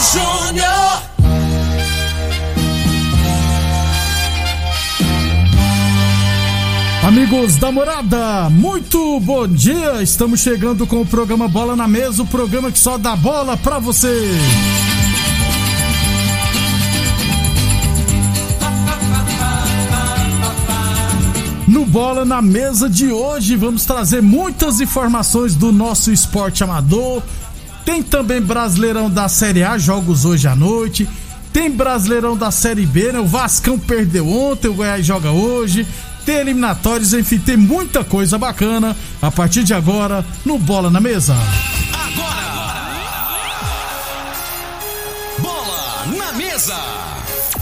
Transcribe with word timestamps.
Júnior. 0.00 1.02
Amigos 7.02 7.56
da 7.56 7.70
morada, 7.70 8.48
muito 8.48 9.20
bom 9.20 9.46
dia! 9.46 10.02
Estamos 10.02 10.40
chegando 10.40 10.86
com 10.86 11.02
o 11.02 11.06
programa 11.06 11.48
Bola 11.48 11.76
na 11.76 11.86
Mesa 11.86 12.22
o 12.22 12.26
programa 12.26 12.72
que 12.72 12.78
só 12.78 12.96
dá 12.96 13.14
bola 13.14 13.58
pra 13.58 13.78
você. 13.78 14.30
No 21.68 21.84
Bola 21.84 22.24
na 22.24 22.40
Mesa 22.40 22.88
de 22.88 23.12
hoje, 23.12 23.54
vamos 23.54 23.84
trazer 23.84 24.22
muitas 24.22 24.80
informações 24.80 25.54
do 25.54 25.70
nosso 25.70 26.10
esporte 26.10 26.64
amador. 26.64 27.22
Tem 27.90 28.04
também 28.04 28.40
Brasileirão 28.40 29.10
da 29.10 29.28
Série 29.28 29.64
A, 29.64 29.76
jogos 29.76 30.24
hoje 30.24 30.46
à 30.46 30.54
noite. 30.54 31.08
Tem 31.52 31.68
Brasileirão 31.68 32.36
da 32.36 32.52
Série 32.52 32.86
B, 32.86 33.10
né? 33.10 33.18
O 33.18 33.26
Vascão 33.26 33.76
perdeu 33.76 34.28
ontem, 34.28 34.68
o 34.68 34.74
Goiás 34.74 35.04
joga 35.04 35.32
hoje. 35.32 35.84
Tem 36.24 36.36
eliminatórios, 36.36 37.12
enfim, 37.12 37.40
tem 37.40 37.56
muita 37.56 38.04
coisa 38.04 38.38
bacana 38.38 38.96
a 39.20 39.28
partir 39.32 39.64
de 39.64 39.74
agora 39.74 40.24
no 40.44 40.56
Bola 40.56 40.88
na 40.88 41.00
Mesa. 41.00 41.34
Bola 45.42 46.06
na 46.16 46.32
mesa. 46.34 46.99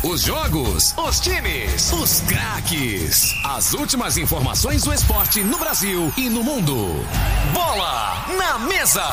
Os 0.03 0.23
jogos, 0.23 0.95
os 0.97 1.19
times, 1.19 1.93
os 1.93 2.21
craques. 2.21 3.35
As 3.45 3.75
últimas 3.75 4.17
informações 4.17 4.85
do 4.85 4.93
esporte 4.93 5.43
no 5.43 5.59
Brasil 5.59 6.13
e 6.17 6.29
no 6.29 6.45
mundo. 6.45 7.05
Bola 7.53 8.25
na 8.39 8.61
mesa. 8.61 9.05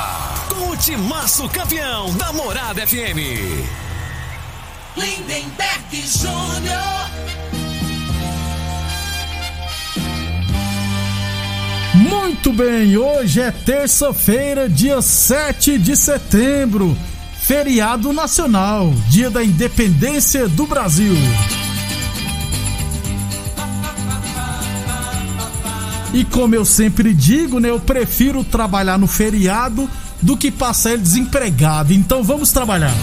Com 0.48 0.70
o 0.70 0.78
timaço 0.78 1.50
campeão 1.50 2.14
da 2.18 2.32
Morada 2.32 2.86
FM. 2.86 3.18
Lindenberg 4.96 6.08
Júnior. 6.08 6.96
Muito 11.96 12.54
bem, 12.54 12.96
hoje 12.96 13.42
é 13.42 13.50
terça-feira, 13.50 14.70
dia 14.70 15.02
7 15.02 15.80
de 15.80 15.96
setembro, 15.96 16.96
feriado 17.46 18.12
nacional, 18.12 18.92
dia 19.08 19.30
da 19.30 19.44
independência 19.44 20.48
do 20.48 20.66
Brasil. 20.66 21.14
E 26.12 26.24
como 26.26 26.56
eu 26.56 26.66
sempre 26.66 27.14
digo, 27.14 27.60
né, 27.60 27.70
eu 27.70 27.80
prefiro 27.80 28.44
trabalhar 28.44 28.98
no 28.98 29.06
feriado 29.06 29.88
do 30.24 30.36
que 30.36 30.50
passar 30.50 30.94
ele 30.94 31.04
desempregado. 31.04 31.94
Então 31.94 32.24
vamos 32.24 32.52
trabalhar. 32.52 32.96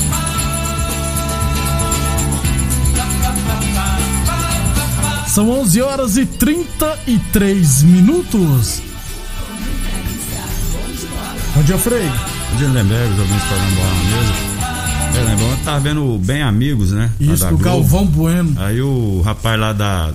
São 5.28 5.48
11 5.50 5.82
horas 5.82 6.16
e 6.16 6.26
33 6.26 7.82
minutos. 7.84 8.82
Bom 11.54 11.62
dia, 11.62 11.78
Frei. 11.78 12.31
Lemberg, 12.60 13.12
os 13.12 13.18
ouvintes 13.18 13.44
falando 13.44 13.74
bola 13.74 13.88
na 13.88 14.04
mesa. 14.04 15.18
É, 15.18 15.22
lembrando 15.24 15.58
que 15.58 15.64
tava 15.64 15.80
vendo 15.80 16.18
Bem 16.18 16.42
Amigos, 16.42 16.92
né? 16.92 17.10
Isso, 17.20 17.46
do. 17.48 17.58
Galvão 17.58 18.06
Bueno, 18.06 18.54
Aí 18.58 18.80
o 18.80 19.20
rapaz 19.22 19.58
lá 19.60 19.72
da. 19.72 20.12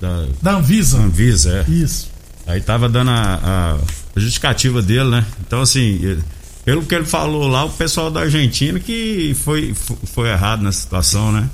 Da 0.00 0.26
da 0.42 0.52
Anvisa. 0.56 0.98
Anvisa, 0.98 1.64
é. 1.66 1.70
Isso. 1.70 2.10
Aí 2.46 2.60
tava 2.60 2.88
dando 2.88 3.10
a, 3.10 3.76
a 4.16 4.20
justificativa 4.20 4.80
dele, 4.82 5.10
né? 5.10 5.24
Então, 5.46 5.60
assim, 5.62 5.80
ele- 6.02 6.22
pelo 6.64 6.84
que 6.84 6.94
ele 6.94 7.04
falou 7.04 7.46
lá, 7.46 7.64
o 7.64 7.70
pessoal 7.70 8.10
da 8.10 8.20
Argentina 8.20 8.78
que 8.80 9.36
foi, 9.44 9.72
fo- 9.74 9.96
foi 10.12 10.28
errado 10.30 10.62
na 10.62 10.72
situação, 10.72 11.30
né? 11.30 11.48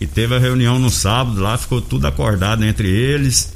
E 0.00 0.06
teve 0.06 0.34
a 0.34 0.38
reunião 0.38 0.78
no 0.78 0.90
sábado 0.90 1.40
lá, 1.40 1.56
ficou 1.56 1.80
tudo 1.80 2.06
acordado 2.06 2.64
entre 2.64 2.88
eles, 2.88 3.52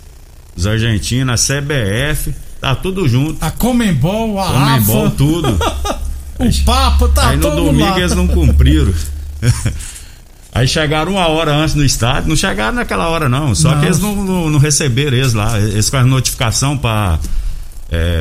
os 0.56 0.66
argentinos, 0.66 1.50
a 1.50 1.54
CBF, 1.60 2.32
tá 2.62 2.74
tudo 2.76 3.06
junto. 3.08 3.36
A 3.44 3.50
Comembol, 3.50 4.40
a 4.40 4.46
Comembol, 4.46 5.06
AFA, 5.06 5.16
tudo. 5.16 5.48
o 6.38 6.64
Papa, 6.64 7.08
tá 7.08 7.28
Aí 7.30 7.36
no 7.36 7.50
domingo 7.50 7.90
lá. 7.90 7.98
eles 7.98 8.14
não 8.14 8.26
cumpriram. 8.26 8.94
Aí 10.54 10.68
chegaram 10.68 11.12
uma 11.12 11.26
hora 11.28 11.54
antes 11.54 11.74
no 11.74 11.84
estádio, 11.84 12.28
não 12.28 12.36
chegaram 12.36 12.76
naquela 12.76 13.08
hora 13.08 13.28
não, 13.28 13.54
só 13.54 13.70
Não. 13.72 13.80
que 13.80 13.86
eles 13.86 13.98
não, 13.98 14.14
não, 14.16 14.50
não 14.50 14.58
receberam 14.58 15.16
eles 15.16 15.32
lá, 15.32 15.58
eles 15.58 15.88
com 15.88 15.96
a 15.96 16.04
notificação 16.04 16.76
para 16.76 17.18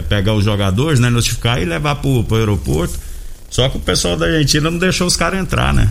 pegar 0.09 0.33
os 0.33 0.43
jogadores, 0.45 0.99
né, 0.99 1.09
notificar 1.09 1.61
e 1.61 1.65
levar 1.65 1.95
pro, 1.95 2.23
pro 2.23 2.37
aeroporto. 2.37 2.97
Só 3.49 3.67
que 3.67 3.77
o 3.77 3.81
pessoal 3.81 4.15
da 4.15 4.25
Argentina 4.27 4.71
não 4.71 4.77
deixou 4.79 5.05
os 5.07 5.17
caras 5.17 5.41
entrar, 5.41 5.73
né? 5.73 5.89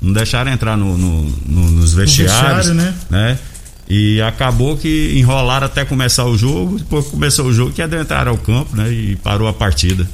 Não 0.00 0.12
deixaram 0.12 0.52
entrar 0.52 0.76
no, 0.76 0.96
no- 0.96 1.34
no- 1.46 1.70
nos 1.72 1.92
vestiários, 1.94 2.68
vestiário, 2.68 2.94
né? 3.10 3.38
E 3.88 4.22
acabou 4.22 4.76
que 4.76 5.12
enrolaram 5.18 5.66
até 5.66 5.84
começar 5.84 6.24
o 6.24 6.36
jogo, 6.36 6.78
depois 6.78 7.06
começou 7.08 7.46
o 7.46 7.52
jogo 7.52 7.72
que 7.72 7.82
adentraram 7.82 8.32
ao 8.32 8.38
campo, 8.38 8.74
né? 8.76 8.90
E 8.90 9.16
parou 9.16 9.46
a 9.48 9.52
partida. 9.52 10.08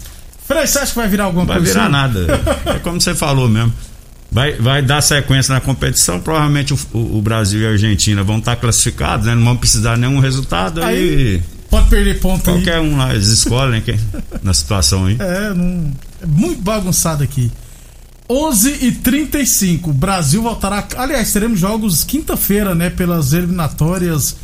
Frei, 0.47 0.67
você 0.67 0.79
acha 0.79 0.93
que 0.93 0.97
vai 0.99 1.09
virar 1.09 1.25
alguma 1.25 1.43
Não 1.43 1.49
vai 1.49 1.59
coisa? 1.59 1.73
virar 1.75 1.89
nada. 1.89 2.27
É 2.75 2.79
como 2.79 3.01
você 3.01 3.15
falou 3.15 3.49
mesmo. 3.49 3.73
Vai, 4.33 4.53
vai 4.55 4.83
dar 4.83 5.01
sequência 5.01 5.55
na 5.55 5.61
competição. 5.61 6.21
Provavelmente 6.21 6.73
o, 6.75 6.79
o- 6.93 7.19
o 7.19 7.23
Brasil 7.23 7.61
e 7.61 7.67
a 7.67 7.71
Argentina 7.71 8.23
vão 8.23 8.39
estar 8.39 8.57
classificados, 8.57 9.27
né? 9.27 9.35
Não 9.35 9.45
vão 9.45 9.57
precisar 9.57 9.95
de 9.95 10.01
nenhum 10.01 10.19
resultado. 10.21 10.83
Aí, 10.83 10.97
Aí, 11.37 11.43
Pode 11.71 11.89
perder 11.91 12.19
ponto 12.21 12.49
aí. 12.51 12.57
qualquer 12.57 12.81
um 12.81 12.97
lá, 12.97 13.15
eles 13.15 13.29
escolhem 13.29 13.81
quem, 13.83 13.99
na 14.43 14.55
situação 14.55 15.05
aí. 15.07 15.17
É, 15.21 15.53
não, 15.55 15.93
é 16.23 16.27
muito 16.27 16.63
bagunçado 16.63 17.23
aqui. 17.23 17.51
11 18.31 18.85
e 18.85 18.93
35 18.93 19.93
Brasil 19.93 20.43
voltará. 20.43 20.87
Aliás, 20.97 21.33
teremos 21.33 21.59
jogos 21.59 22.05
quinta-feira, 22.05 22.75
né? 22.75 22.91
Pelas 22.91 23.33
eliminatórias 23.33 24.37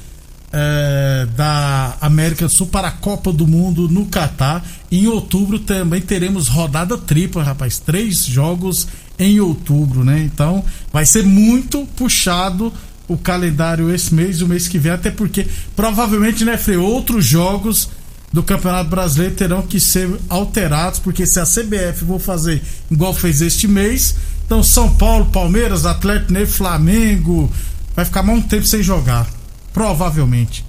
é, 0.51 1.27
da 1.37 1.97
América 2.01 2.47
do 2.47 2.53
Sul 2.53 2.69
para 2.69 2.89
a 2.89 2.93
Copa 2.93 3.31
do 3.31 3.47
Mundo 3.47 3.87
no 3.89 4.07
Catar. 4.07 4.65
Em 4.91 5.07
outubro 5.07 5.59
também 5.59 6.01
teremos 6.01 6.49
rodada 6.49 6.97
tripla, 6.97 7.43
rapaz. 7.43 7.79
Três 7.79 8.25
jogos 8.25 8.89
em 9.19 9.39
outubro, 9.41 10.03
né? 10.03 10.21
Então 10.21 10.65
vai 10.91 11.05
ser 11.05 11.25
muito 11.25 11.87
puxado 11.95 12.73
o 13.07 13.19
calendário 13.19 13.95
esse 13.95 14.15
mês 14.15 14.39
e 14.39 14.45
o 14.45 14.49
mês 14.49 14.67
que 14.67 14.79
vem, 14.79 14.93
até 14.93 15.11
porque 15.11 15.47
provavelmente, 15.77 16.43
né, 16.43 16.57
Frei, 16.57 16.79
outros 16.79 17.27
jogos 17.27 17.91
do 18.35 18.43
Campeonato 18.43 18.91
Brasileiro 18.91 19.37
terão 19.37 19.63
que 19.63 19.79
ser 19.79 20.11
alterados, 20.29 20.99
porque 20.99 21.25
se 21.25 21.39
a 21.39 21.45
CBF 21.45 22.05
for 22.05 22.19
fazer 22.19 22.61
igual 22.91 23.15
fez 23.15 23.41
este 23.41 23.69
mês, 23.69 24.17
então 24.45 24.61
São 24.61 24.93
Paulo, 24.93 25.27
Palmeiras, 25.27 25.87
Atlético 25.87 26.45
Flamengo, 26.49 27.49
vai 27.95 28.05
ficar 28.05 28.25
mais 28.25 28.41
um 28.41 28.43
tempo 28.43 28.67
sem 28.67 28.83
jogar, 28.83 29.31
provavelmente. 29.73 30.65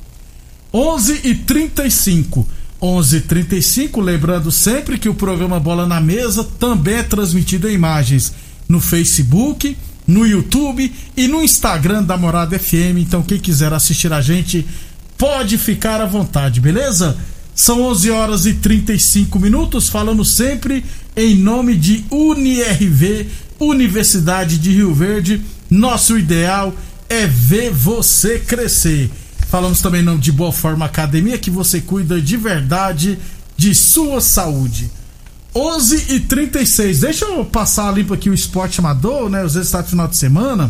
11 0.72 1.22
e 1.24 1.34
35 1.34 2.48
11 2.80 3.18
e 3.18 3.22
35 3.22 4.00
lembrando 4.00 4.52
sempre 4.52 5.00
que 5.00 5.10
o 5.10 5.16
programa 5.16 5.60
Bola 5.60 5.88
na 5.88 6.00
Mesa 6.00 6.44
também 6.44 6.98
é 6.98 7.04
transmitido 7.04 7.68
em 7.68 7.74
imagens 7.74 8.32
no 8.70 8.80
Facebook, 8.80 9.76
no 10.06 10.24
YouTube 10.24 10.94
e 11.18 11.28
no 11.28 11.42
Instagram 11.42 12.04
da 12.04 12.16
Morada 12.16 12.60
FM. 12.60 13.00
Então, 13.00 13.24
quem 13.24 13.40
quiser 13.40 13.74
assistir 13.74 14.14
a 14.14 14.22
gente 14.22 14.68
pode 15.18 15.58
ficar 15.58 16.00
à 16.00 16.06
vontade, 16.06 16.62
beleza? 16.62 17.18
São 17.56 17.82
11 17.84 18.12
horas 18.12 18.46
e 18.46 18.54
35 18.54 19.40
minutos, 19.40 19.88
falando 19.88 20.26
sempre 20.26 20.84
em 21.16 21.36
nome 21.36 21.78
de 21.78 22.04
UniRV, 22.12 23.28
Universidade 23.58 24.58
de 24.58 24.72
Rio 24.72 24.94
Verde. 24.94 25.42
Nosso 25.70 26.18
ideal 26.18 26.74
é 27.08 27.26
ver 27.26 27.72
você 27.72 28.40
crescer. 28.40 29.10
Falamos 29.48 29.80
também 29.80 30.02
nome 30.02 30.20
de 30.20 30.34
Boa 30.34 30.52
Forma 30.52 30.86
Academia, 30.86 31.38
que 31.38 31.50
você 31.50 31.80
cuida 31.80 32.22
de 32.22 32.36
verdade 32.36 33.18
de 33.56 33.74
sua 33.74 34.20
saúde. 34.20 34.92
11 35.56 36.14
e 36.14 36.20
36 36.20 37.00
Deixa 37.00 37.24
eu 37.24 37.46
passar 37.46 37.90
limpo 37.94 38.14
aqui 38.14 38.30
o 38.30 38.34
esporte 38.34 38.82
amador, 38.82 39.30
né? 39.30 39.46
Os 39.46 39.54
do 39.54 39.84
final 39.84 40.10
de 40.10 40.18
semana. 40.18 40.70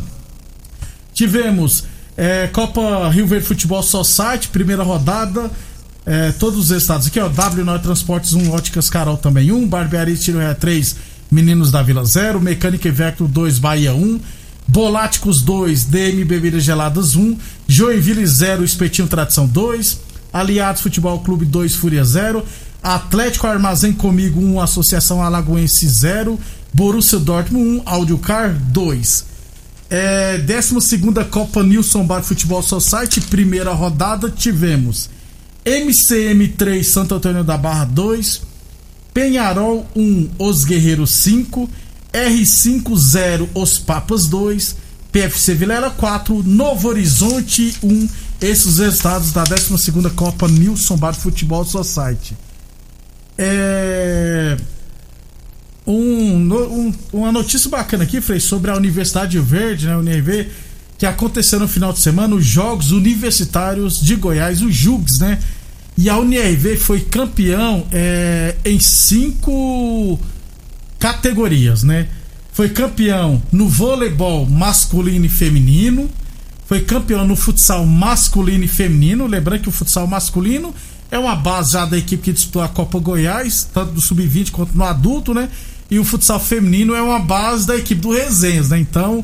Tivemos 1.16 1.86
é, 2.16 2.48
Copa 2.48 3.10
Rio 3.10 3.26
Verde 3.26 3.48
Futebol 3.48 3.82
Society, 3.82 4.50
primeira 4.50 4.84
rodada. 4.84 5.50
É, 6.06 6.32
todos 6.34 6.60
os 6.60 6.72
estados 6.72 7.08
aqui, 7.08 7.20
ó. 7.20 7.28
W9 7.30 7.82
Transportes 7.82 8.34
1, 8.34 8.52
Óticas 8.52 8.90
Carol 8.90 9.18
também 9.18 9.52
1, 9.52 9.68
Barbearia 9.68 10.16
Tiro 10.16 10.40
3, 10.60 10.96
Meninos 11.32 11.72
da 11.72 11.82
Vila 11.82 12.06
0, 12.06 12.40
Mecânica 12.40 12.92
Vector 12.92 13.28
2, 13.28 13.58
Bahia 13.58 13.94
1, 13.94 14.20
Boláticos 14.68 15.42
2, 15.42 15.86
DM 15.86 16.24
Bebidas 16.24 16.64
Geladas 16.64 17.16
1, 17.16 17.38
Joinville 17.68 18.26
0, 18.26 18.64
Espetinho 18.64 19.08
Tradição 19.08 19.48
2, 19.48 20.00
Aliados 20.32 20.82
Futebol 20.82 21.20
Clube 21.20 21.46
2, 21.46 21.74
Fúria 21.76 22.06
0, 22.06 22.46
Atlético 22.84 23.48
Armazém 23.48 23.92
Comigo 23.92 24.40
1, 24.40 24.62
Associação 24.62 25.24
Alagoense 25.24 25.88
0, 25.88 26.40
Borussia 26.72 27.18
Dortmund 27.18 27.80
1, 27.80 27.82
Audiocar 27.86 28.54
2. 28.54 29.26
É, 29.90 30.38
12 30.38 31.00
Copa 31.32 31.64
Nilson 31.64 32.06
Bar 32.06 32.22
Futebol 32.22 32.62
Society, 32.62 33.22
primeira 33.22 33.72
rodada, 33.72 34.30
tivemos 34.30 35.10
MCM 35.66 36.48
3, 36.50 36.86
Santo 36.86 37.16
Antônio 37.16 37.44
da 37.44 37.58
Barra 37.58 37.86
2, 37.86 38.42
Penharol 39.12 39.88
1, 39.96 40.30
Os 40.38 40.64
Guerreiros 40.64 41.10
5, 41.12 41.68
R50 42.14 43.50
Os 43.56 43.80
Papas 43.80 44.28
2, 44.28 44.76
PFC 45.12 45.56
Vilela 45.56 45.90
4, 45.90 46.44
Novo 46.44 46.90
Horizonte 46.90 47.76
1. 47.82 48.10
Esses 48.42 48.66
os 48.66 48.80
resultados 48.80 49.32
da 49.32 49.44
12 49.44 49.92
Copa 50.14 50.48
Nilson 50.48 50.98
Bar 50.98 51.14
Futebol 51.14 51.64
Society. 51.66 52.36
É. 53.38 54.58
Um, 55.88 56.52
um, 56.52 56.94
uma 57.14 57.32
notícia 57.32 57.70
bacana 57.70 58.04
aqui, 58.04 58.20
Frei, 58.20 58.40
sobre 58.40 58.72
a 58.72 58.76
Universidade 58.76 59.40
Verde, 59.40 59.86
né, 59.86 59.96
UNIV, 59.96 60.50
que 60.98 61.06
aconteceu 61.06 61.60
no 61.60 61.68
final 61.68 61.94
de 61.94 62.00
semana 62.00 62.36
os 62.36 62.46
Jogos 62.46 62.92
Universitários 62.92 64.02
de 64.02 64.16
Goiás, 64.16 64.62
os 64.62 64.76
JUGs, 64.76 65.20
né? 65.20 65.40
E 65.98 66.10
a 66.10 66.18
UNIRV 66.18 66.78
foi 66.78 67.00
campeão 67.00 67.88
é, 67.92 68.56
em 68.66 68.80
cinco 68.80 70.20
categorias, 71.00 71.84
né? 71.84 72.08
Foi 72.52 72.70
campeão 72.70 73.42
no 73.52 73.68
voleibol 73.68 74.46
masculino 74.46 75.26
e 75.26 75.30
feminino, 75.30 76.10
foi 76.68 76.82
campeão 76.82 77.26
no 77.28 77.36
futsal 77.36 77.86
masculino 77.86 78.64
e 78.64 78.68
feminino. 78.68 79.28
Lembrando 79.28 79.62
que 79.62 79.70
o 79.70 79.72
futsal 79.72 80.08
masculino 80.08 80.74
é 81.12 81.18
uma 81.18 81.36
base 81.36 81.74
já 81.74 81.86
da 81.86 81.98
equipe 81.98 82.24
que 82.24 82.34
disputou 82.34 82.62
a 82.62 82.68
Copa 82.68 83.00
Goiás, 83.00 83.68
tanto 83.74 83.94
do 83.94 84.02
sub-20 84.02 84.52
quanto 84.52 84.78
no 84.78 84.84
adulto, 84.84 85.34
né? 85.34 85.50
E 85.90 86.00
o 86.00 86.04
futsal 86.04 86.40
feminino 86.40 86.96
é 86.96 87.02
uma 87.02 87.20
base 87.20 87.68
da 87.68 87.76
equipe 87.76 88.02
do 88.02 88.12
Resenhas, 88.12 88.70
né? 88.70 88.80
Então, 88.80 89.24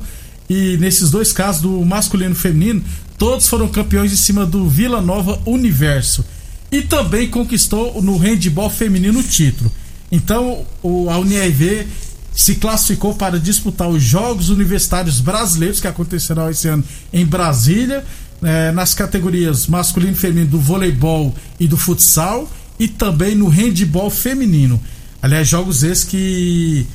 e 0.49 0.77
nesses 0.77 1.09
dois 1.09 1.33
casos, 1.33 1.61
do 1.61 1.83
masculino 1.83 2.33
e 2.33 2.35
feminino, 2.35 2.83
todos 3.17 3.47
foram 3.47 3.67
campeões 3.67 4.13
em 4.13 4.17
cima 4.17 4.45
do 4.45 4.69
Vila 4.69 5.01
Nova 5.01 5.41
Universo. 5.45 6.23
E 6.71 6.81
também 6.81 7.29
conquistou 7.29 8.01
no 8.01 8.17
handball 8.17 8.69
feminino 8.69 9.19
o 9.19 9.23
título. 9.23 9.71
Então, 10.11 10.65
o, 10.81 11.09
a 11.09 11.17
UNIRV 11.17 11.87
se 12.33 12.55
classificou 12.55 13.13
para 13.13 13.39
disputar 13.39 13.89
os 13.89 14.01
Jogos 14.01 14.49
Universitários 14.49 15.19
Brasileiros 15.19 15.79
que 15.79 15.87
acontecerão 15.87 16.49
esse 16.49 16.67
ano 16.67 16.83
em 17.11 17.25
Brasília, 17.25 18.05
eh, 18.41 18.71
nas 18.71 18.93
categorias 18.93 19.67
masculino 19.67 20.13
e 20.13 20.15
feminino 20.15 20.49
do 20.49 20.59
voleibol 20.59 21.35
e 21.59 21.67
do 21.67 21.77
futsal 21.77 22.49
e 22.79 22.87
também 22.87 23.35
no 23.35 23.47
handball 23.47 24.09
feminino. 24.09 24.81
Aliás, 25.21 25.47
jogos 25.47 25.83
esses 25.83 26.03
que 26.03 26.87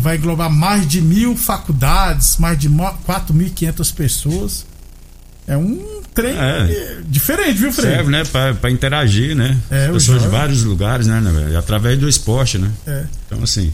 vai 0.00 0.16
englobar 0.16 0.50
mais 0.50 0.86
de 0.86 1.00
mil 1.00 1.36
faculdades, 1.36 2.36
mais 2.38 2.58
de 2.58 2.68
4.500 2.68 3.94
pessoas. 3.94 4.66
É 5.46 5.56
um 5.56 5.97
trem 6.22 6.36
É. 6.36 6.96
diferente, 7.06 7.58
viu, 7.60 7.72
Fred? 7.72 7.88
Serve, 7.94 8.10
né? 8.10 8.24
Pra, 8.24 8.54
pra 8.54 8.70
interagir, 8.70 9.36
né? 9.36 9.56
É, 9.70 9.86
As 9.86 9.92
pessoas 9.92 10.22
de 10.22 10.28
vários 10.28 10.64
lugares, 10.64 11.06
né, 11.06 11.20
né? 11.20 11.56
Através 11.56 11.98
do 11.98 12.08
esporte, 12.08 12.58
né? 12.58 12.70
É. 12.86 13.04
Então, 13.26 13.42
assim, 13.42 13.72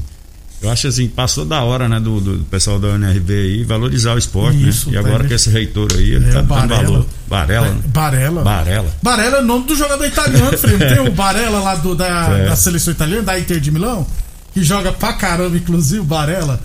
eu 0.62 0.70
acho 0.70 0.86
assim, 0.88 1.08
passou 1.08 1.44
da 1.44 1.62
hora, 1.62 1.88
né, 1.88 1.98
do, 2.00 2.20
do 2.20 2.44
pessoal 2.44 2.78
da 2.78 2.88
UNRV 2.88 3.32
aí 3.32 3.64
valorizar 3.64 4.14
o 4.14 4.18
esporte, 4.18 4.68
Isso, 4.68 4.90
né? 4.90 4.98
E 4.98 5.02
tá 5.02 5.06
agora 5.08 5.22
aí. 5.22 5.28
com 5.28 5.34
esse 5.34 5.50
reitor 5.50 5.88
aí, 5.94 6.14
ele 6.14 6.28
É, 6.28 6.32
tá 6.32 6.40
dando 6.42 6.68
valor. 6.68 7.06
Barella, 7.26 7.68
né? 7.70 7.80
Barella. 7.86 8.42
Barella. 8.42 8.94
Barella 9.02 9.36
é 9.38 9.40
o 9.40 9.44
nome 9.44 9.66
do 9.66 9.74
jogador 9.76 10.04
italiano, 10.06 10.56
Fred. 10.58 10.78
Tem 10.78 11.00
o 11.06 11.10
Barella 11.10 11.60
lá 11.60 11.74
do, 11.76 11.94
da, 11.94 12.28
É. 12.38 12.46
da 12.48 12.56
seleção 12.56 12.92
italiana, 12.92 13.22
da 13.22 13.38
Inter 13.38 13.58
de 13.60 13.70
Milão, 13.70 14.06
que 14.52 14.62
joga 14.62 14.92
pra 14.92 15.12
caramba, 15.14 15.56
inclusive, 15.56 16.00
o 16.00 16.04
Barella. 16.04 16.60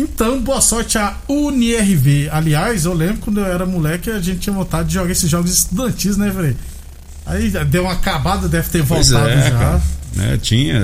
Então, 0.00 0.40
boa 0.40 0.60
sorte 0.60 0.96
à 0.96 1.16
UniRV. 1.28 2.28
Aliás, 2.30 2.84
eu 2.84 2.94
lembro 2.94 3.16
quando 3.18 3.40
eu 3.40 3.46
era 3.46 3.66
moleque, 3.66 4.08
a 4.10 4.20
gente 4.20 4.38
tinha 4.38 4.54
vontade 4.54 4.88
de 4.88 4.94
jogar 4.94 5.10
esses 5.10 5.28
jogos 5.28 5.50
estudantis, 5.52 6.16
né, 6.16 6.30
Fred? 6.30 6.56
Aí 7.26 7.50
deu 7.66 7.82
uma 7.82 7.92
acabada, 7.94 8.48
deve 8.48 8.68
ter 8.68 8.84
Pois 8.86 9.10
voltado 9.10 9.28
é, 9.30 9.50
já. 9.50 9.80
Né, 10.14 10.38
tinha, 10.40 10.80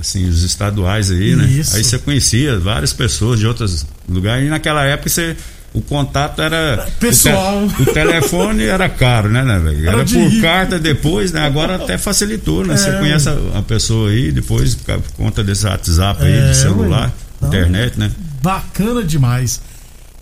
assim, 0.00 0.26
os 0.26 0.42
estaduais 0.42 1.10
aí, 1.10 1.36
né? 1.36 1.44
Isso. 1.44 1.76
Aí 1.76 1.84
você 1.84 1.98
conhecia 1.98 2.58
várias 2.58 2.92
pessoas 2.92 3.38
de 3.38 3.46
outros 3.46 3.86
lugares. 4.08 4.46
E 4.46 4.48
naquela 4.48 4.82
época 4.84 5.08
você. 5.10 5.36
O 5.74 5.80
contato 5.82 6.40
era. 6.40 6.86
Pessoal. 7.00 7.64
O, 7.64 7.68
te- 7.68 7.82
o 7.82 7.92
telefone 7.92 8.62
era 8.64 8.88
caro, 8.88 9.28
né, 9.28 9.42
né, 9.44 9.58
velho? 9.58 9.80
Era 9.88 9.96
Era 9.98 10.04
por 10.04 10.14
rico. 10.28 10.40
carta 10.40 10.78
depois, 10.78 11.32
né? 11.32 11.44
Agora 11.44 11.74
até 11.74 11.98
facilitou, 11.98 12.64
né? 12.64 12.76
Você 12.76 12.90
É. 12.90 12.98
conhece 12.98 13.28
a, 13.28 13.36
a 13.58 13.62
pessoa 13.62 14.08
aí, 14.10 14.30
depois, 14.30 14.76
por 14.76 15.02
conta 15.16 15.42
desse 15.42 15.66
WhatsApp 15.66 16.22
aí, 16.24 16.32
É, 16.32 16.50
de 16.50 16.56
celular, 16.56 17.08
ué. 17.08 17.12
Então- 17.38 17.48
internet, 17.48 17.98
né? 17.98 18.10
Bacana 18.44 19.02
demais. 19.02 19.58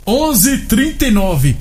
11:39 0.06 1.56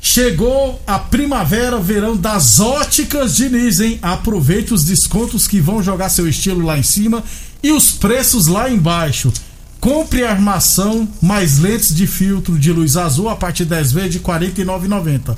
Chegou 0.00 0.82
a 0.84 0.98
primavera, 0.98 1.78
verão 1.78 2.16
das 2.16 2.58
óticas 2.58 3.36
Diniz, 3.36 3.78
hein? 3.78 4.00
Aproveite 4.02 4.74
os 4.74 4.82
descontos 4.82 5.46
que 5.46 5.60
vão 5.60 5.80
jogar 5.80 6.08
seu 6.08 6.28
estilo 6.28 6.66
lá 6.66 6.76
em 6.76 6.82
cima 6.82 7.22
e 7.62 7.70
os 7.70 7.92
preços 7.92 8.48
lá 8.48 8.68
embaixo. 8.68 9.32
Compre 9.78 10.24
armação 10.24 11.08
mais 11.20 11.60
lentes 11.60 11.94
de 11.94 12.08
filtro 12.08 12.58
de 12.58 12.72
luz 12.72 12.96
azul 12.96 13.28
a 13.28 13.36
partir 13.36 13.62
de 13.62 13.70
10 13.70 13.92
vezes 13.92 14.10
de 14.10 14.18
R$ 14.18 14.24
49,90. 14.24 15.36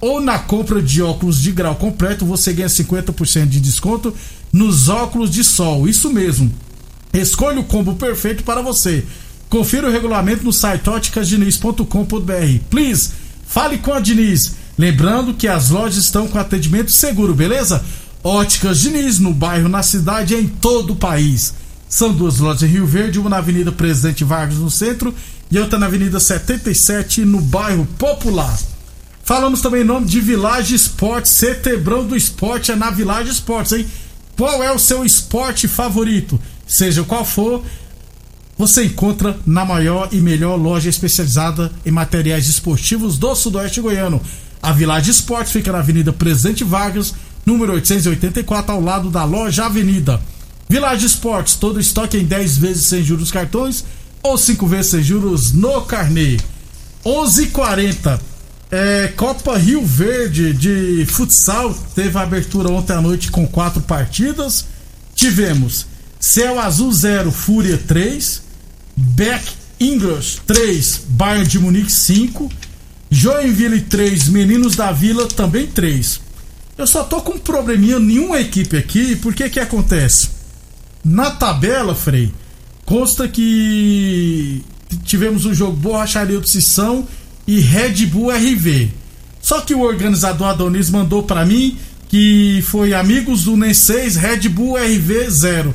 Ou 0.00 0.18
na 0.18 0.38
compra 0.38 0.80
de 0.80 1.02
óculos 1.02 1.42
de 1.42 1.52
grau 1.52 1.74
completo, 1.74 2.24
você 2.24 2.54
ganha 2.54 2.68
50% 2.68 3.48
de 3.48 3.60
desconto 3.60 4.14
nos 4.50 4.88
óculos 4.88 5.30
de 5.30 5.44
sol. 5.44 5.86
Isso 5.86 6.10
mesmo. 6.10 6.50
Escolha 7.12 7.60
o 7.60 7.64
combo 7.64 7.94
perfeito 7.96 8.44
para 8.44 8.62
você. 8.62 9.04
Confira 9.48 9.88
o 9.88 9.92
regulamento 9.92 10.44
no 10.44 10.52
site 10.52 10.88
óticasdiniz.com.br. 10.88 12.60
Please, 12.68 13.12
fale 13.46 13.78
com 13.78 13.92
a 13.92 14.00
Diniz. 14.00 14.54
Lembrando 14.78 15.34
que 15.34 15.48
as 15.48 15.70
lojas 15.70 15.96
estão 15.96 16.28
com 16.28 16.38
atendimento 16.38 16.90
seguro, 16.90 17.34
beleza? 17.34 17.84
Óticas 18.22 18.80
Diniz, 18.80 19.18
no 19.18 19.32
bairro, 19.32 19.68
na 19.68 19.82
cidade 19.82 20.34
e 20.34 20.40
em 20.40 20.48
todo 20.48 20.92
o 20.92 20.96
país. 20.96 21.54
São 21.88 22.12
duas 22.12 22.38
lojas 22.38 22.64
em 22.64 22.72
Rio 22.72 22.86
Verde, 22.86 23.18
uma 23.18 23.30
na 23.30 23.38
Avenida 23.38 23.70
Presidente 23.70 24.24
Vargas, 24.24 24.58
no 24.58 24.70
centro, 24.70 25.14
e 25.50 25.58
outra 25.58 25.78
na 25.78 25.86
Avenida 25.86 26.18
77, 26.18 27.24
no 27.24 27.40
bairro 27.40 27.86
Popular. 27.98 28.58
Falamos 29.22 29.60
também 29.60 29.82
em 29.82 29.84
nome 29.84 30.06
de 30.06 30.20
Village 30.20 30.74
Esportes, 30.74 31.32
Setebrão 31.32 32.06
do 32.06 32.16
Esporte 32.16 32.72
é 32.72 32.76
na 32.76 32.90
Village 32.90 33.30
Esportes, 33.30 33.72
hein? 33.72 33.86
Qual 34.36 34.62
é 34.62 34.70
o 34.70 34.78
seu 34.78 35.04
esporte 35.04 35.66
favorito? 35.66 36.38
Seja 36.66 37.02
qual 37.04 37.24
for, 37.24 37.64
você 38.56 38.84
encontra 38.84 39.38
na 39.46 39.64
maior 39.64 40.08
e 40.12 40.16
melhor 40.16 40.56
loja 40.56 40.88
especializada 40.88 41.70
em 41.84 41.90
materiais 41.90 42.48
esportivos 42.48 43.18
do 43.18 43.34
Sudoeste 43.34 43.80
Goiano. 43.80 44.20
A 44.62 44.72
Village 44.72 45.10
Esportes 45.10 45.52
fica 45.52 45.70
na 45.70 45.78
Avenida 45.78 46.12
Presidente 46.12 46.64
Vargas, 46.64 47.14
número 47.44 47.74
884, 47.74 48.72
ao 48.72 48.80
lado 48.80 49.10
da 49.10 49.24
loja 49.24 49.66
Avenida. 49.66 50.20
Village 50.68 51.06
Esportes, 51.06 51.54
todo 51.54 51.78
estoque 51.78 52.16
em 52.16 52.24
10 52.24 52.58
vezes 52.58 52.86
sem 52.86 53.02
juros 53.02 53.30
cartões 53.30 53.84
ou 54.22 54.36
5 54.36 54.66
vezes 54.66 54.90
sem 54.90 55.02
juros 55.02 55.52
no 55.52 55.82
carnê. 55.82 56.38
11:40 57.04 58.18
é, 58.70 59.12
Copa 59.16 59.56
Rio 59.56 59.84
Verde 59.84 60.52
de 60.52 61.06
futsal 61.06 61.72
teve 61.94 62.18
abertura 62.18 62.68
ontem 62.68 62.94
à 62.94 63.00
noite 63.00 63.30
com 63.30 63.46
quatro 63.46 63.80
partidas. 63.80 64.66
Tivemos 65.14 65.86
Céu 66.18 66.58
Azul 66.58 66.92
0, 66.92 67.30
Fúria 67.30 67.78
3, 67.78 68.42
Beck 68.96 69.44
English 69.78 70.40
3, 70.46 71.02
Bayern 71.08 71.46
de 71.46 71.58
Munique 71.58 71.92
5, 71.92 72.50
Joinville 73.10 73.82
3, 73.82 74.28
Meninos 74.28 74.74
da 74.74 74.90
Vila 74.90 75.28
também 75.28 75.66
3. 75.66 76.20
Eu 76.78 76.86
só 76.86 77.04
tô 77.04 77.20
com 77.20 77.32
um 77.32 77.38
probleminha, 77.38 77.98
nenhuma 77.98 78.40
equipe 78.40 78.76
aqui, 78.76 79.16
porque 79.16 79.48
que 79.48 79.60
acontece? 79.60 80.30
Na 81.04 81.30
tabela, 81.30 81.94
Frei, 81.94 82.32
consta 82.84 83.28
que 83.28 84.62
tivemos 85.04 85.44
o 85.46 85.54
jogo 85.54 85.76
Borracharia 85.76 86.40
do 86.40 86.48
Sissão 86.48 87.06
e 87.46 87.60
Red 87.60 88.06
Bull 88.06 88.30
RV. 88.30 88.90
Só 89.40 89.60
que 89.60 89.74
o 89.74 89.80
organizador 89.80 90.48
Adonis 90.48 90.90
mandou 90.90 91.22
pra 91.22 91.44
mim 91.44 91.78
que 92.08 92.62
foi 92.66 92.94
Amigos 92.94 93.44
do 93.44 93.56
NEM 93.56 93.74
6, 93.74 94.16
Red 94.16 94.48
Bull 94.48 94.76
RV 94.76 95.30
0. 95.30 95.74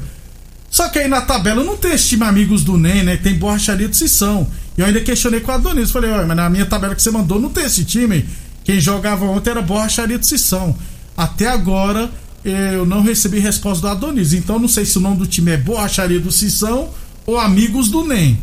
Só 0.71 0.87
que 0.87 0.97
aí 0.99 1.07
na 1.09 1.19
tabela 1.21 1.63
não 1.65 1.75
tem 1.75 1.91
esse 1.91 2.07
time 2.07 2.23
Amigos 2.23 2.63
do 2.63 2.77
NEM, 2.77 3.03
né? 3.03 3.17
Tem 3.17 3.35
Borracharia 3.35 3.89
do 3.89 3.95
Sissão. 3.95 4.47
E 4.77 4.81
eu 4.81 4.87
ainda 4.87 5.01
questionei 5.01 5.41
com 5.41 5.51
o 5.51 5.55
Adonis. 5.55 5.91
Falei, 5.91 6.09
olha, 6.09 6.25
mas 6.25 6.37
na 6.37 6.49
minha 6.49 6.65
tabela 6.65 6.95
que 6.95 7.01
você 7.01 7.11
mandou 7.11 7.39
não 7.41 7.49
tem 7.49 7.65
esse 7.65 7.83
time. 7.83 8.25
Quem 8.63 8.79
jogava 8.79 9.25
ontem 9.25 9.49
era 9.49 9.61
Borracharia 9.61 10.17
do 10.17 10.25
Sissão. 10.25 10.73
Até 11.17 11.47
agora 11.47 12.09
eu 12.43 12.85
não 12.85 13.01
recebi 13.03 13.37
resposta 13.39 13.81
do 13.81 13.87
Adonis. 13.89 14.31
Então 14.31 14.57
não 14.57 14.69
sei 14.69 14.85
se 14.85 14.97
o 14.97 15.01
nome 15.01 15.17
do 15.17 15.27
time 15.27 15.51
é 15.51 15.57
Borracharia 15.57 16.21
do 16.21 16.31
Sissão 16.31 16.89
ou 17.25 17.37
Amigos 17.37 17.89
do 17.89 18.05
NEM. 18.05 18.39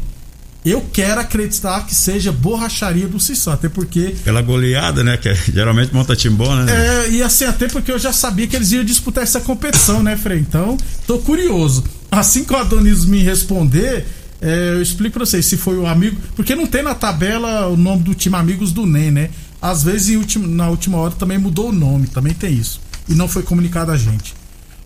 Eu 0.64 0.84
quero 0.92 1.20
acreditar 1.20 1.86
que 1.86 1.94
seja 1.94 2.30
Borracharia 2.30 3.08
do 3.08 3.18
Sissão, 3.18 3.54
até 3.54 3.70
porque. 3.70 4.16
Pela 4.22 4.42
goleada, 4.42 5.02
né? 5.02 5.16
Que 5.16 5.30
é- 5.30 5.34
geralmente 5.34 5.94
monta 5.94 6.14
time 6.14 6.36
bom, 6.36 6.54
né? 6.56 7.06
É, 7.06 7.10
e 7.10 7.22
assim, 7.22 7.44
até 7.44 7.68
porque 7.68 7.90
eu 7.90 7.98
já 7.98 8.12
sabia 8.12 8.46
que 8.46 8.54
eles 8.54 8.70
iam 8.72 8.84
disputar 8.84 9.24
essa 9.24 9.40
competição, 9.40 10.02
né, 10.02 10.14
Frei? 10.16 10.38
Então, 10.40 10.76
tô 11.06 11.18
curioso. 11.18 11.84
Assim 12.18 12.44
que 12.44 12.52
o 12.52 12.56
Adonis 12.56 13.04
me 13.04 13.22
responder, 13.22 14.06
é, 14.40 14.70
eu 14.74 14.82
explico 14.82 15.14
pra 15.14 15.26
vocês 15.26 15.46
se 15.46 15.56
foi 15.56 15.76
o 15.78 15.86
amigo. 15.86 16.16
Porque 16.34 16.54
não 16.54 16.66
tem 16.66 16.82
na 16.82 16.94
tabela 16.94 17.66
o 17.68 17.76
nome 17.76 18.02
do 18.02 18.14
time 18.14 18.34
Amigos 18.36 18.72
do 18.72 18.84
NEM, 18.86 19.10
né? 19.10 19.30
Às 19.62 19.82
vezes 19.82 20.10
em 20.10 20.16
último- 20.16 20.46
na 20.48 20.68
última 20.68 20.98
hora 20.98 21.14
também 21.14 21.38
mudou 21.38 21.68
o 21.68 21.72
nome, 21.72 22.06
também 22.08 22.34
tem 22.34 22.52
isso. 22.52 22.80
E 23.08 23.14
não 23.14 23.28
foi 23.28 23.42
comunicado 23.42 23.90
a 23.92 23.96
gente. 23.96 24.34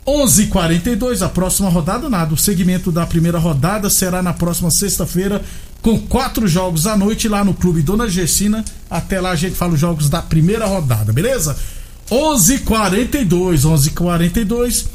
11:42 0.06 1.22
a 1.22 1.28
próxima 1.28 1.68
rodada 1.68 2.08
nada. 2.10 2.34
O 2.34 2.36
segmento 2.36 2.90
da 2.90 3.06
primeira 3.06 3.38
rodada 3.38 3.88
será 3.88 4.22
na 4.22 4.32
próxima 4.32 4.70
sexta-feira 4.70 5.40
com 5.80 5.98
quatro 5.98 6.46
jogos 6.48 6.86
à 6.86 6.96
noite 6.96 7.28
lá 7.28 7.44
no 7.44 7.54
Clube 7.54 7.82
Dona 7.82 8.08
Gessina. 8.08 8.64
Até 8.90 9.20
lá 9.20 9.30
a 9.30 9.36
gente 9.36 9.54
fala 9.56 9.74
os 9.74 9.80
jogos 9.80 10.08
da 10.08 10.20
primeira 10.20 10.66
rodada, 10.66 11.12
beleza? 11.12 11.56
11:42, 12.10 13.64
11:42. 13.64 14.86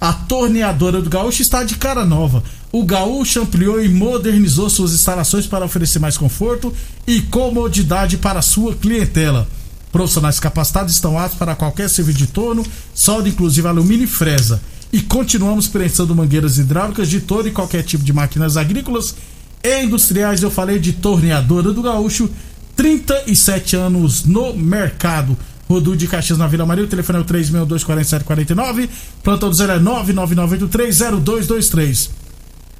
A 0.00 0.12
torneadora 0.12 1.00
do 1.00 1.08
Gaúcho 1.08 1.42
está 1.42 1.64
de 1.64 1.76
cara 1.76 2.04
nova. 2.04 2.42
O 2.70 2.84
Gaúcho 2.84 3.40
ampliou 3.40 3.82
e 3.82 3.88
modernizou 3.88 4.68
suas 4.68 4.92
instalações 4.92 5.46
para 5.46 5.64
oferecer 5.64 5.98
mais 5.98 6.18
conforto 6.18 6.72
e 7.06 7.22
comodidade 7.22 8.18
para 8.18 8.42
sua 8.42 8.74
clientela. 8.74 9.48
Profissionais 9.90 10.38
capacitados 10.38 10.92
estão 10.92 11.18
aptos 11.18 11.38
para 11.38 11.56
qualquer 11.56 11.88
serviço 11.88 12.18
de 12.18 12.26
torno, 12.26 12.64
solda 12.94 13.28
inclusive 13.28 13.66
alumínio 13.66 14.04
e 14.04 14.08
fresa. 14.08 14.60
E 14.92 15.00
continuamos 15.00 15.68
prensando 15.68 16.14
mangueiras 16.14 16.58
hidráulicas 16.58 17.08
de 17.08 17.20
todo 17.20 17.48
e 17.48 17.52
qualquer 17.52 17.82
tipo 17.82 18.04
de 18.04 18.12
máquinas 18.12 18.58
agrícolas 18.58 19.14
e 19.62 19.82
industriais. 19.82 20.42
Eu 20.42 20.50
falei 20.50 20.78
de 20.78 20.92
torneadora 20.92 21.72
do 21.72 21.82
Gaúcho, 21.82 22.28
37 22.76 23.74
anos 23.74 24.24
no 24.24 24.52
mercado. 24.54 25.36
Rodu 25.68 25.96
de 25.96 26.06
Caxias 26.06 26.38
na 26.38 26.46
Vila 26.46 26.64
Maria, 26.64 26.84
o 26.84 26.88
telefone 26.88 27.18
é 27.18 27.22
o 27.22 27.24
3624749, 27.24 28.88
plantão 29.22 29.50
do 29.50 29.56
0 29.56 29.72
é 29.72 29.80
999830223. 29.80 32.10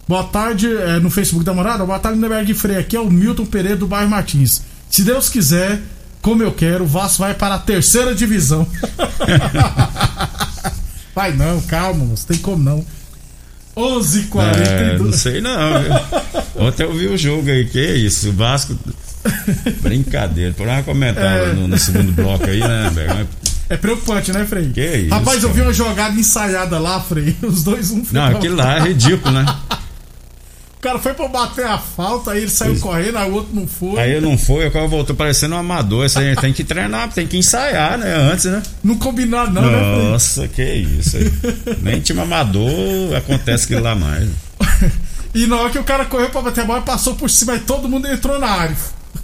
Boa 0.08 0.22
tarde, 0.22 0.72
é, 0.72 1.00
no 1.00 1.10
Facebook 1.10 1.44
da 1.44 1.52
Morada. 1.52 1.84
Boa 1.84 1.98
tarde, 1.98 2.16
Neberg 2.18 2.54
Freire. 2.54 2.80
Aqui 2.80 2.94
é 2.94 3.00
o 3.00 3.10
Milton 3.10 3.44
Pereira 3.44 3.76
do 3.76 3.88
bairro 3.88 4.08
Martins. 4.08 4.62
Se 4.88 5.02
Deus 5.02 5.28
quiser, 5.28 5.80
como 6.22 6.44
eu 6.44 6.52
quero, 6.52 6.84
o 6.84 6.86
Vasco 6.86 7.18
vai 7.18 7.34
para 7.34 7.56
a 7.56 7.58
terceira 7.58 8.14
divisão. 8.14 8.64
vai 11.12 11.32
não, 11.32 11.60
calma, 11.62 12.04
moço, 12.04 12.24
tem 12.24 12.38
como 12.38 12.62
não. 12.62 12.86
11:42 13.76 14.64
É, 14.64 14.98
não 14.98 15.12
sei 15.12 15.40
não. 15.40 15.82
Ontem 16.54 16.84
eu 16.84 16.94
vi 16.94 17.08
o 17.08 17.18
jogo 17.18 17.50
aí, 17.50 17.66
que 17.66 17.80
isso, 17.80 18.28
o 18.30 18.32
Vasco. 18.32 18.78
Brincadeira, 19.82 20.52
por 20.52 20.66
uma 20.66 20.82
comentar 20.82 21.24
É. 21.24 21.52
no, 21.52 21.68
no 21.68 21.78
segundo 21.78 22.12
bloco 22.12 22.44
aí, 22.44 22.60
né, 22.60 22.90
Berg? 22.94 23.26
É 23.68 23.76
preocupante, 23.76 24.30
né, 24.32 24.44
Frei? 24.44 24.70
Que 24.70 24.96
isso, 24.96 25.10
Rapaz, 25.10 25.42
eu 25.42 25.48
vi 25.48 25.56
cara. 25.56 25.66
uma 25.68 25.72
jogada 25.74 26.14
ensaiada 26.18 26.78
lá, 26.78 27.00
Frei. 27.00 27.36
Os 27.42 27.62
dois, 27.64 27.90
um 27.90 28.02
Não, 28.12 28.24
aquilo 28.26 28.56
lá 28.56 28.78
é 28.78 28.80
ridículo, 28.88 29.32
né? 29.32 29.44
O 30.78 30.80
cara 30.86 31.00
foi 31.00 31.14
pra 31.14 31.26
bater 31.26 31.64
a 31.66 31.78
falta, 31.78 32.30
aí 32.30 32.42
ele 32.42 32.50
saiu 32.50 32.74
Isso. 32.74 32.82
correndo, 32.82 33.18
aí 33.18 33.28
o 33.28 33.34
outro 33.34 33.52
não 33.52 33.66
foi. 33.66 33.98
Aí 33.98 34.12
eu 34.12 34.20
não 34.22 34.38
fui, 34.38 34.64
agora 34.64 34.86
voltou 34.86 35.16
parecendo 35.16 35.56
um 35.56 35.58
amador. 35.58 36.06
Isso 36.06 36.16
aí 36.18 36.36
tem 36.36 36.52
que 36.52 36.62
treinar, 36.62 37.08
tem 37.12 37.26
que 37.26 37.36
ensaiar, 37.36 37.98
né? 37.98 38.14
Antes, 38.14 38.44
né? 38.44 38.62
Não 38.84 38.94
combinaram, 38.96 39.50
não, 39.52 39.62
né? 39.62 40.10
Nossa, 40.10 40.46
que 40.46 40.62
isso 40.62 41.16
aí. 41.16 41.32
Nem 41.82 42.00
time 42.00 42.20
amador 42.20 43.16
acontece 43.16 43.64
aquilo 43.64 43.82
lá 43.82 43.94
mais. 43.96 44.28
E 45.34 45.46
na 45.46 45.56
hora 45.56 45.68
que 45.68 45.78
o 45.78 45.84
cara 45.84 46.06
correu 46.06 46.30
pra 46.30 46.40
bater 46.40 46.62
a 46.62 46.64
bola, 46.64 46.80
passou 46.80 47.14
por 47.14 47.28
cima 47.28 47.56
e 47.56 47.58
todo 47.58 47.86
mundo 47.90 48.06
entrou 48.08 48.38
na 48.38 48.46
área. 48.46 48.74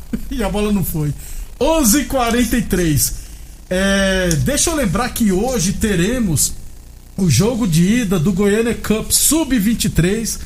E 0.31 0.43
a 0.43 0.49
bola 0.49 0.73
não 0.73 0.85
foi. 0.85 1.13
11:43. 1.61 3.13
É, 3.71 4.29
deixa 4.45 4.71
eu 4.71 4.77
lembrar 4.77 5.09
que 5.11 5.33
hoje 5.33 5.73
teremos 5.75 6.53
o 7.17 7.29
jogo 7.31 7.67
de 7.67 7.83
ida 8.01 8.19
do 8.19 8.33
Goiânia 8.33 8.75
Cup 8.75 9.11
Sub-23. 9.11 10.39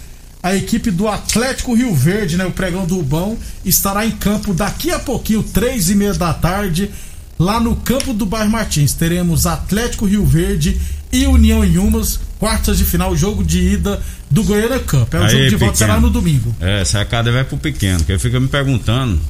A 0.42 0.54
equipe 0.54 0.92
do 0.92 1.08
Atlético 1.08 1.74
Rio 1.74 1.92
Verde, 1.94 2.36
né, 2.36 2.44
o 2.46 2.52
pregão 2.52 2.86
do 2.86 2.96
Rubão, 2.96 3.36
estará 3.64 4.06
em 4.06 4.12
campo 4.12 4.54
daqui 4.54 4.92
a 4.92 4.98
pouquinho, 4.98 5.42
três 5.42 5.90
e 5.90 5.94
meia 5.96 6.14
da 6.14 6.32
tarde, 6.32 6.90
lá 7.36 7.58
no 7.58 7.74
campo 7.74 8.12
do 8.12 8.24
Bairro 8.24 8.50
Martins. 8.50 8.92
Teremos 8.92 9.44
Atlético 9.44 10.06
Rio 10.06 10.24
Verde 10.24 10.80
e 11.12 11.26
União 11.26 11.64
em 11.64 11.78
Umas, 11.78 12.20
quartas 12.38 12.78
de 12.78 12.84
final, 12.84 13.16
jogo 13.16 13.42
de 13.42 13.58
ida 13.60 14.00
do 14.30 14.44
Goiânia 14.44 14.78
Cup. 14.78 15.14
É 15.14 15.18
o 15.18 15.24
Aí, 15.24 15.30
jogo 15.30 15.44
de 15.44 15.56
volta 15.56 15.72
pequeno. 15.72 15.76
será 15.76 16.00
no 16.00 16.10
domingo. 16.10 16.54
É, 16.60 16.82
essa 16.82 16.98
sacada 16.98 17.32
vai 17.32 17.42
pro 17.42 17.56
pequeno, 17.56 18.04
que 18.04 18.12
ele 18.12 18.18
fica 18.20 18.38
me 18.38 18.46
perguntando. 18.46 19.20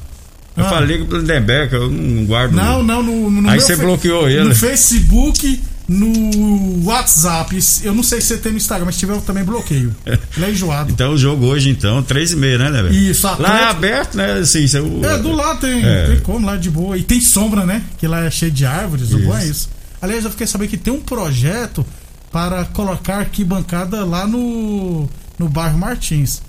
Eu 0.57 0.65
Ah. 0.65 0.69
falei 0.69 0.97
com 1.05 1.13
o 1.13 1.17
Lindenberg, 1.19 1.73
eu 1.75 1.89
não 1.89 2.25
guardo. 2.25 2.53
Não, 2.53 2.81
não, 2.81 3.03
no, 3.03 3.29
no 3.29 3.49
Aí 3.49 3.59
você 3.61 3.75
bloqueou 3.75 4.27
ele. 4.27 4.43
No 4.49 4.55
Facebook, 4.55 5.61
no 5.87 6.83
WhatsApp. 6.85 7.57
Eu 7.83 7.93
não 7.93 8.03
sei 8.03 8.19
se 8.21 8.27
você 8.27 8.37
tem 8.37 8.51
no 8.51 8.57
Instagram, 8.57 8.85
mas 8.85 8.95
se 8.95 8.99
tiver 9.01 9.13
eu 9.13 9.21
também 9.21 9.43
bloqueio. 9.43 9.95
Ele 10.05 10.45
é 10.45 10.51
enjoado. 10.51 10.91
Então 10.91 11.13
o 11.13 11.17
jogo 11.17 11.45
hoje, 11.45 11.69
então, 11.69 12.01
três 12.03 12.31
e 12.31 12.35
meia, 12.35 12.57
né, 12.57 12.65
Lindenberg? 12.69 13.09
Isso, 13.11 13.25
Lá 13.27 13.31
é 13.31 13.35
Atlético- 13.35 13.69
aberto, 13.71 14.17
né? 14.17 14.33
Assim, 14.39 14.67
você, 14.67 14.77
É, 14.79 15.17
do 15.19 15.31
lado 15.31 15.59
tem, 15.59 15.83
É. 15.85 16.07
tem 16.07 16.19
como, 16.21 16.45
lá 16.45 16.55
de 16.57 16.69
boa. 16.69 16.97
E 16.97 17.03
tem 17.03 17.21
sombra, 17.21 17.65
né? 17.65 17.83
Que 17.97 18.07
lá 18.07 18.23
é 18.25 18.31
cheio 18.31 18.51
de 18.51 18.65
árvores, 18.65 19.13
o 19.13 19.19
bom 19.19 19.37
é 19.37 19.45
isso. 19.45 19.69
Aliás, 20.01 20.23
eu 20.25 20.31
fiquei 20.31 20.45
sabendo 20.47 20.69
que 20.69 20.77
tem 20.77 20.93
um 20.93 21.01
projeto 21.01 21.85
para 22.31 22.65
colocar 22.65 23.17
arquibancada 23.19 24.03
lá 24.05 24.27
no, 24.27 25.09
no 25.39 25.47
bairro 25.49 25.77
Martins. 25.77 26.41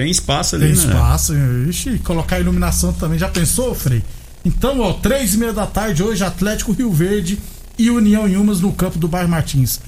Tem 0.00 0.10
espaço 0.10 0.56
ali, 0.56 0.66
Tem 0.68 0.74
né? 0.74 0.82
espaço. 0.82 1.34
Ixi, 1.68 1.98
colocar 1.98 2.40
iluminação 2.40 2.90
também. 2.92 3.18
Já 3.18 3.28
pensou, 3.28 3.74
Frei? 3.74 4.02
Então, 4.42 4.80
ó, 4.80 4.94
três 4.94 5.34
e 5.34 5.36
meia 5.38 5.52
da 5.52 5.66
tarde 5.66 6.02
hoje, 6.02 6.24
Atlético 6.24 6.72
Rio 6.72 6.90
Verde 6.90 7.38
e 7.78 7.90
União 7.90 8.26
em 8.26 8.34
Umas 8.36 8.60
no 8.62 8.72
campo 8.72 8.98
do 8.98 9.06
bairro 9.06 9.28
Martins. 9.28 9.78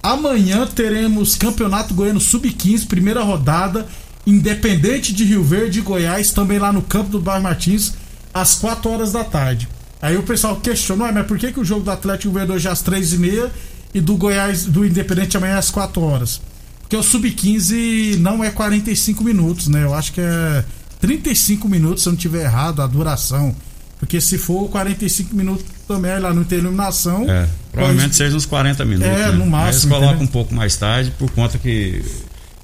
Amanhã 0.00 0.66
teremos 0.68 1.34
Campeonato 1.34 1.94
Goiano 1.94 2.20
Sub-15, 2.20 2.86
primeira 2.86 3.22
rodada. 3.24 3.86
Independente 4.24 5.12
de 5.12 5.24
Rio 5.24 5.42
Verde 5.42 5.80
e 5.80 5.82
Goiás, 5.82 6.30
também 6.30 6.58
lá 6.60 6.72
no 6.72 6.82
campo 6.82 7.10
do 7.10 7.20
bairro 7.20 7.42
Martins, 7.42 7.92
às 8.32 8.54
4 8.54 8.88
horas 8.88 9.10
da 9.12 9.24
tarde. 9.24 9.68
Aí 10.00 10.16
o 10.16 10.22
pessoal 10.22 10.56
questionou, 10.56 11.06
"Ué, 11.06 11.12
mas 11.12 11.26
por 11.26 11.38
que, 11.38 11.50
que 11.52 11.58
o 11.60 11.64
jogo 11.64 11.82
do 11.82 11.90
Atlético 11.90 12.28
Rio 12.28 12.38
Verde 12.38 12.52
hoje 12.52 12.68
é 12.68 12.70
às 12.70 12.82
3 12.82 13.12
e 13.14 13.18
meia 13.18 13.50
e 13.92 14.00
do 14.00 14.16
Goiás, 14.16 14.64
do 14.64 14.84
Independente 14.86 15.36
amanhã 15.36 15.54
é 15.54 15.58
às 15.58 15.70
4 15.70 16.00
horas? 16.02 16.40
Porque 16.86 16.96
o 16.96 17.02
Sub-15 17.02 18.16
não 18.18 18.44
é 18.44 18.50
45 18.50 19.24
minutos, 19.24 19.66
né? 19.68 19.82
Eu 19.82 19.92
acho 19.94 20.12
que 20.12 20.20
é 20.20 20.64
35 21.00 21.68
minutos, 21.68 22.02
se 22.02 22.08
eu 22.08 22.12
não 22.12 22.18
tiver 22.18 22.44
errado, 22.44 22.80
a 22.80 22.86
duração. 22.86 23.54
Porque 23.98 24.20
se 24.20 24.38
for 24.38 24.68
45 24.68 25.34
minutos 25.34 25.64
também, 25.88 26.18
lá 26.20 26.32
não 26.32 26.44
tem 26.44 26.58
iluminação. 26.58 27.28
É, 27.28 27.48
provavelmente 27.72 28.04
pode- 28.08 28.16
seja 28.16 28.36
uns 28.36 28.46
40 28.46 28.84
minutos. 28.84 29.08
É, 29.10 29.26
né? 29.26 29.32
no 29.32 29.46
máximo, 29.46 29.56
Aí 29.56 29.68
eles 29.70 29.84
colocam 29.84 30.06
entendeu? 30.08 30.24
um 30.24 30.26
pouco 30.28 30.54
mais 30.54 30.76
tarde, 30.76 31.12
por 31.18 31.30
conta 31.30 31.58
que. 31.58 32.04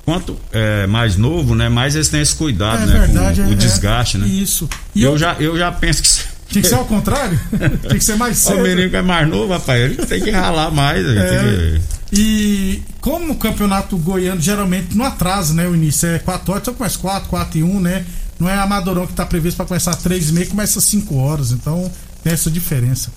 Quanto 0.04 0.36
é 0.52 0.84
mais 0.86 1.16
novo, 1.16 1.54
né? 1.54 1.68
Mais 1.68 1.94
eles 1.94 2.08
têm 2.08 2.20
esse 2.20 2.34
cuidado, 2.34 2.82
É 2.82 2.86
né? 2.86 2.98
verdade, 3.06 3.40
com 3.40 3.48
é, 3.48 3.52
o 3.52 3.54
desgaste, 3.56 4.16
é, 4.16 4.20
né? 4.20 4.26
Isso. 4.26 4.68
E 4.94 5.02
eu, 5.04 5.12
eu, 5.12 5.18
já, 5.18 5.34
eu 5.38 5.56
já 5.58 5.70
penso 5.72 6.02
que. 6.02 6.08
Tinha 6.48 6.62
que 6.62 6.68
ser 6.68 6.74
ao 6.74 6.84
contrário? 6.84 7.38
Tinha 7.82 7.98
que 7.98 8.04
ser 8.04 8.16
mais 8.16 8.38
O 8.44 8.48
cedo. 8.48 8.62
menino 8.62 8.90
que 8.90 8.96
é 8.96 9.00
mais 9.02 9.26
novo, 9.28 9.52
rapaz, 9.52 9.80
ele 9.80 9.96
tem 10.04 10.20
que 10.20 10.30
ralar 10.30 10.70
mais. 10.70 11.06
É. 11.06 11.14
tem 11.28 11.38
que- 11.78 12.01
E 12.12 12.82
como 13.00 13.32
o 13.32 13.36
campeonato 13.36 13.96
goiano 13.96 14.40
geralmente 14.40 14.94
não 14.94 15.06
atrasa, 15.06 15.54
né? 15.54 15.66
O 15.66 15.74
início 15.74 16.06
é 16.08 16.18
4 16.18 16.52
horas, 16.52 16.64
só 16.64 16.72
começa 16.72 16.98
4, 16.98 17.28
4 17.28 17.58
e 17.58 17.62
1, 17.62 17.80
né? 17.80 18.04
Não 18.38 18.48
é 18.48 18.54
Amadorão 18.58 19.06
que 19.06 19.14
tá 19.14 19.24
previsto 19.24 19.56
para 19.56 19.66
começar 19.66 19.94
3 19.94 20.28
e 20.28 20.32
meia, 20.32 20.46
começa 20.46 20.80
5 20.80 21.16
horas. 21.16 21.52
Então 21.52 21.90
tem 22.22 22.32
essa 22.32 22.50
diferença. 22.50 23.10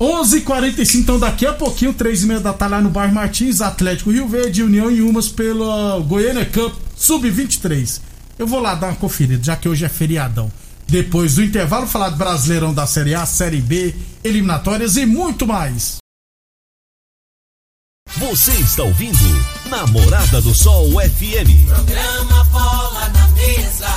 11h45, 0.00 0.94
então 0.96 1.18
daqui 1.18 1.46
a 1.46 1.52
pouquinho, 1.52 1.94
3 1.94 2.24
e 2.24 2.26
meia 2.26 2.40
da 2.40 2.52
tarde 2.52 2.74
lá 2.74 2.80
no 2.82 2.90
bairro 2.90 3.14
Martins, 3.14 3.60
Atlético 3.60 4.10
Rio 4.10 4.28
Verde, 4.28 4.62
União 4.62 4.90
em 4.90 5.00
Umas 5.00 5.28
pela 5.28 5.98
Goiânia 6.00 6.44
Cup 6.44 6.74
Sub-23. 6.96 8.00
Eu 8.38 8.46
vou 8.46 8.60
lá 8.60 8.74
dar 8.74 8.88
uma 8.88 8.96
conferida, 8.96 9.42
já 9.42 9.56
que 9.56 9.68
hoje 9.68 9.84
é 9.84 9.88
feriadão. 9.88 10.50
Depois 10.86 11.36
do 11.36 11.42
intervalo, 11.42 11.86
falar 11.86 12.10
do 12.10 12.16
Brasileirão 12.16 12.74
da 12.74 12.86
Série 12.86 13.14
A, 13.14 13.24
Série 13.24 13.60
B, 13.60 13.94
eliminatórias 14.22 14.96
e 14.96 15.06
muito 15.06 15.46
mais. 15.46 15.96
Você 18.14 18.52
está 18.52 18.82
ouvindo 18.82 19.18
Namorada 19.66 20.40
do 20.40 20.54
Sol 20.54 20.88
FM. 20.92 21.66
Programa 21.68 22.44
Bola 22.44 23.08
na 23.10 23.28
Mesa, 23.28 23.88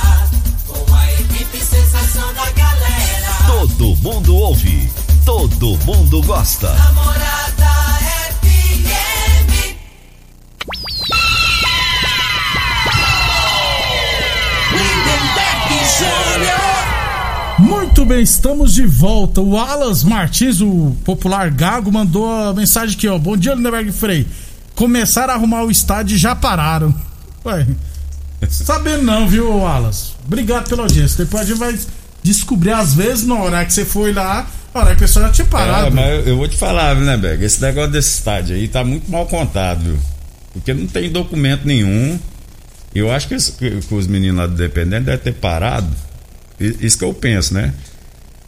com 0.66 0.94
a 0.94 1.12
equipe 1.14 1.56
sensação 1.58 2.34
da 2.34 2.50
galera. 2.50 3.32
Todo 3.46 3.96
mundo 3.96 4.34
ouve, 4.36 4.92
todo 5.24 5.78
mundo 5.86 6.20
gosta. 6.24 6.70
Namorada 6.74 7.98
FM. 8.42 9.76
Lindenberg 14.72 15.84
Júnior. 15.98 16.69
Muito 17.60 18.04
bem, 18.06 18.22
estamos 18.22 18.72
de 18.74 18.86
volta. 18.86 19.40
O 19.40 19.56
Alas 19.58 20.02
Martins, 20.02 20.60
o 20.60 20.96
popular 21.04 21.50
Gago, 21.50 21.92
mandou 21.92 22.30
a 22.30 22.52
mensagem 22.54 22.96
aqui, 22.96 23.06
ó. 23.06 23.18
Bom 23.18 23.36
dia, 23.36 23.54
Lindenberg 23.54 23.92
Frei. 23.92 24.26
Começaram 24.74 25.34
a 25.34 25.36
arrumar 25.36 25.64
o 25.64 25.70
estádio 25.70 26.14
e 26.14 26.18
já 26.18 26.34
pararam. 26.34 26.94
Ué, 27.44 27.66
sabendo 28.48 29.02
não, 29.02 29.28
viu, 29.28 29.66
Alas? 29.66 30.14
Obrigado 30.26 30.68
pela 30.68 30.82
audiência. 30.82 31.24
Depois 31.24 31.42
a 31.42 31.46
gente 31.46 31.58
vai 31.58 31.78
descobrir, 32.22 32.70
às 32.72 32.94
vezes, 32.94 33.26
na 33.26 33.34
hora 33.34 33.64
que 33.64 33.72
você 33.72 33.84
foi 33.84 34.12
lá, 34.12 34.46
na 34.74 34.80
hora 34.80 34.90
que 34.90 34.96
a 35.04 35.06
pessoa 35.06 35.26
já 35.26 35.32
tinha 35.32 35.46
parado. 35.46 35.88
É, 35.88 35.90
mas 35.90 36.26
eu, 36.26 36.36
vou 36.38 36.48
te 36.48 36.56
falar, 36.56 36.94
Beg? 37.18 37.44
Esse 37.44 37.60
negócio 37.60 37.90
desse 37.90 38.08
estádio 38.18 38.56
aí 38.56 38.68
tá 38.68 38.82
muito 38.82 39.10
mal 39.10 39.26
contado, 39.26 39.82
viu? 39.82 39.98
Porque 40.54 40.72
não 40.72 40.86
tem 40.86 41.10
documento 41.10 41.66
nenhum. 41.66 42.18
Eu 42.94 43.12
acho 43.12 43.28
que, 43.28 43.34
esse- 43.34 43.52
que 43.52 43.82
os 43.90 44.06
meninos 44.06 44.38
lá 44.38 44.46
do 44.46 44.54
Dependente 44.54 45.04
devem 45.04 45.20
ter 45.20 45.34
parado. 45.34 45.86
Isso 46.60 46.98
que 46.98 47.04
eu 47.04 47.14
penso, 47.14 47.54
né? 47.54 47.72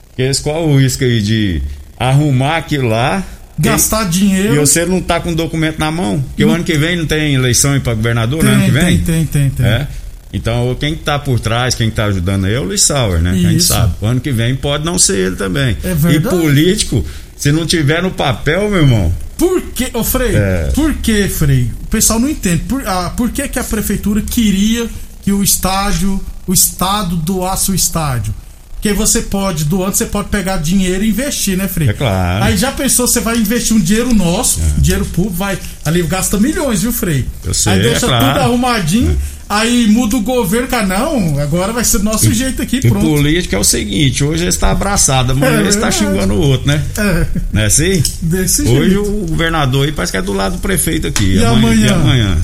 Porque 0.09 0.31
qual 0.43 0.69
o 0.69 0.79
risco 0.79 1.05
aí 1.05 1.23
de 1.23 1.63
arrumar 1.99 2.59
aquilo 2.59 2.89
lá 2.89 3.25
Gastar 3.59 4.07
e, 4.07 4.11
dinheiro. 4.11 4.55
e 4.55 4.59
você 4.59 4.85
não 4.85 5.01
tá 5.01 5.21
com 5.21 5.31
o 5.31 5.35
documento 5.35 5.79
na 5.79 5.91
mão? 5.91 6.21
Porque 6.21 6.45
o 6.45 6.51
ano 6.51 6.65
que 6.65 6.77
vem 6.77 6.97
não 6.97 7.07
tem 7.07 7.35
eleição 7.35 7.79
para 7.81 7.95
governador, 7.95 8.43
né? 8.43 8.53
Ano 8.53 8.65
que 8.65 8.71
vem? 8.71 8.85
tem, 8.85 8.99
tem, 8.99 9.27
tem, 9.27 9.51
tem. 9.51 9.67
É? 9.67 9.87
Então, 10.33 10.75
quem 10.81 10.95
tá 10.95 11.19
por 11.19 11.39
trás, 11.39 11.75
quem 11.75 11.91
tá 11.91 12.07
ajudando 12.07 12.47
aí 12.47 12.55
é 12.55 12.59
o 12.59 12.65
Luiz 12.65 12.83
Sauer, 12.83 13.21
né? 13.21 13.33
A 13.33 13.35
gente 13.35 13.57
Isso. 13.57 13.69
sabe. 13.69 13.95
O 14.01 14.07
ano 14.07 14.21
que 14.21 14.33
vem 14.33 14.55
pode 14.57 14.85
não 14.85 14.99
ser 14.99 15.19
ele 15.19 15.37
também. 15.37 15.77
É 15.85 15.95
verdade. 15.95 16.37
E 16.37 16.41
político, 16.41 17.05
se 17.37 17.53
não 17.53 17.67
tiver 17.67 18.03
no 18.03 18.11
papel, 18.11 18.71
meu 18.71 18.81
irmão, 18.81 19.15
Por 19.37 19.61
que, 19.61 19.91
ô 19.93 20.03
Frei? 20.03 20.35
É. 20.35 20.71
Por 20.75 20.95
que, 20.95 21.29
Frei? 21.29 21.71
O 21.83 21.87
pessoal 21.89 22.19
não 22.19 22.29
entende. 22.29 22.63
Por, 22.67 22.87
ah, 22.87 23.13
por 23.15 23.31
que, 23.31 23.47
que 23.49 23.59
a 23.59 23.65
prefeitura 23.65 24.23
queria 24.23 24.89
que 25.23 25.33
o 25.33 25.43
estádio, 25.43 26.21
o 26.47 26.53
estado 26.53 27.17
doasse 27.17 27.71
o 27.71 27.75
estádio? 27.75 28.35
Porque 28.75 28.93
você 28.95 29.23
pode, 29.23 29.65
doando, 29.65 29.95
você 29.97 30.07
pode 30.07 30.29
pegar 30.29 30.57
dinheiro 30.57 31.05
e 31.05 31.11
investir, 31.11 31.57
né, 31.57 31.69
Frei? 31.69 31.91
É 31.91 31.93
claro. 31.93 32.43
É. 32.43 32.49
Aí 32.49 32.57
já 32.57 32.73
pensou, 32.73 33.07
você 33.07 33.21
vai 33.21 33.37
investir 33.39 33.77
um 33.77 33.81
dinheiro 33.81 34.13
nosso, 34.13 34.61
dinheiro 34.79 35.05
público, 35.07 35.37
vai. 35.37 35.57
Ali 35.85 36.03
gasta 36.03 36.37
milhões, 36.37 36.83
viu, 36.83 36.93
Frei? 36.93 37.25
Eu 37.45 37.55
sei, 37.55 37.75
aí 37.75 37.79
é 37.79 37.83
deixa 37.85 38.09
claro. 38.09 38.27
tudo 38.27 38.41
arrumadinho, 38.41 39.17
aí 39.49 39.87
muda 39.87 40.17
o 40.17 40.21
governo, 40.21 40.67
cara, 40.67 40.85
não, 40.85 41.39
agora 41.39 41.73
vai 41.73 41.85
ser 41.85 41.99
do 41.99 42.05
nosso 42.05 42.35
jeito 42.35 42.61
aqui, 42.61 42.79
E 42.83 42.89
pronto. 42.89 43.07
político 43.07 43.55
é 43.55 43.59
o 43.59 43.63
seguinte, 43.63 44.25
hoje 44.25 44.43
ele 44.43 44.49
está 44.49 44.73
abraçado, 44.73 45.31
amanhã 45.31 45.59
É 45.59 45.61
ele 45.61 45.69
está 45.69 45.89
xingando 45.89 46.35
o 46.35 46.41
outro, 46.41 46.67
né? 46.67 46.83
É, 46.99 47.27
Não 47.53 47.63
é 47.63 47.67
assim? 47.67 48.03
desse 48.21 48.63
Hoje 48.63 48.95
jeito. 48.95 49.01
o 49.09 49.27
governador 49.29 49.85
aí 49.87 49.93
parece 49.93 50.11
que 50.11 50.19
é 50.19 50.23
do 50.23 50.33
lado 50.33 50.57
do 50.57 50.59
prefeito 50.59 51.07
aqui. 51.07 51.37
E 51.37 51.45
amanhã? 51.45 51.87
E 51.87 51.89
amanhã, 51.89 52.37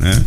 né? 0.00 0.20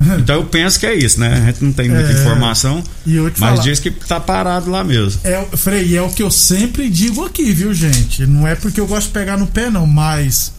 Então 0.18 0.36
eu 0.36 0.46
penso 0.46 0.80
que 0.80 0.86
é 0.86 0.94
isso, 0.94 1.20
né? 1.20 1.34
A 1.42 1.46
gente 1.46 1.62
não 1.64 1.72
tem 1.72 1.88
muita 1.90 2.10
É. 2.10 2.12
informação, 2.20 2.82
mas 3.06 3.38
falar. 3.38 3.56
diz 3.62 3.78
que 3.80 3.90
tá 3.90 4.18
parado 4.18 4.70
lá 4.70 4.82
mesmo. 4.82 5.20
É, 5.22 5.44
Frei, 5.56 5.94
é 5.96 6.00
o 6.02 6.08
que 6.08 6.22
eu 6.22 6.30
sempre 6.30 6.88
digo 6.88 7.24
aqui, 7.24 7.52
viu, 7.52 7.72
gente? 7.74 8.24
Não 8.26 8.48
é 8.48 8.54
porque 8.54 8.80
eu 8.80 8.86
gosto 8.86 9.08
de 9.08 9.12
pegar 9.12 9.36
no 9.36 9.46
pé, 9.46 9.68
não, 9.70 9.86
mas 9.86 10.52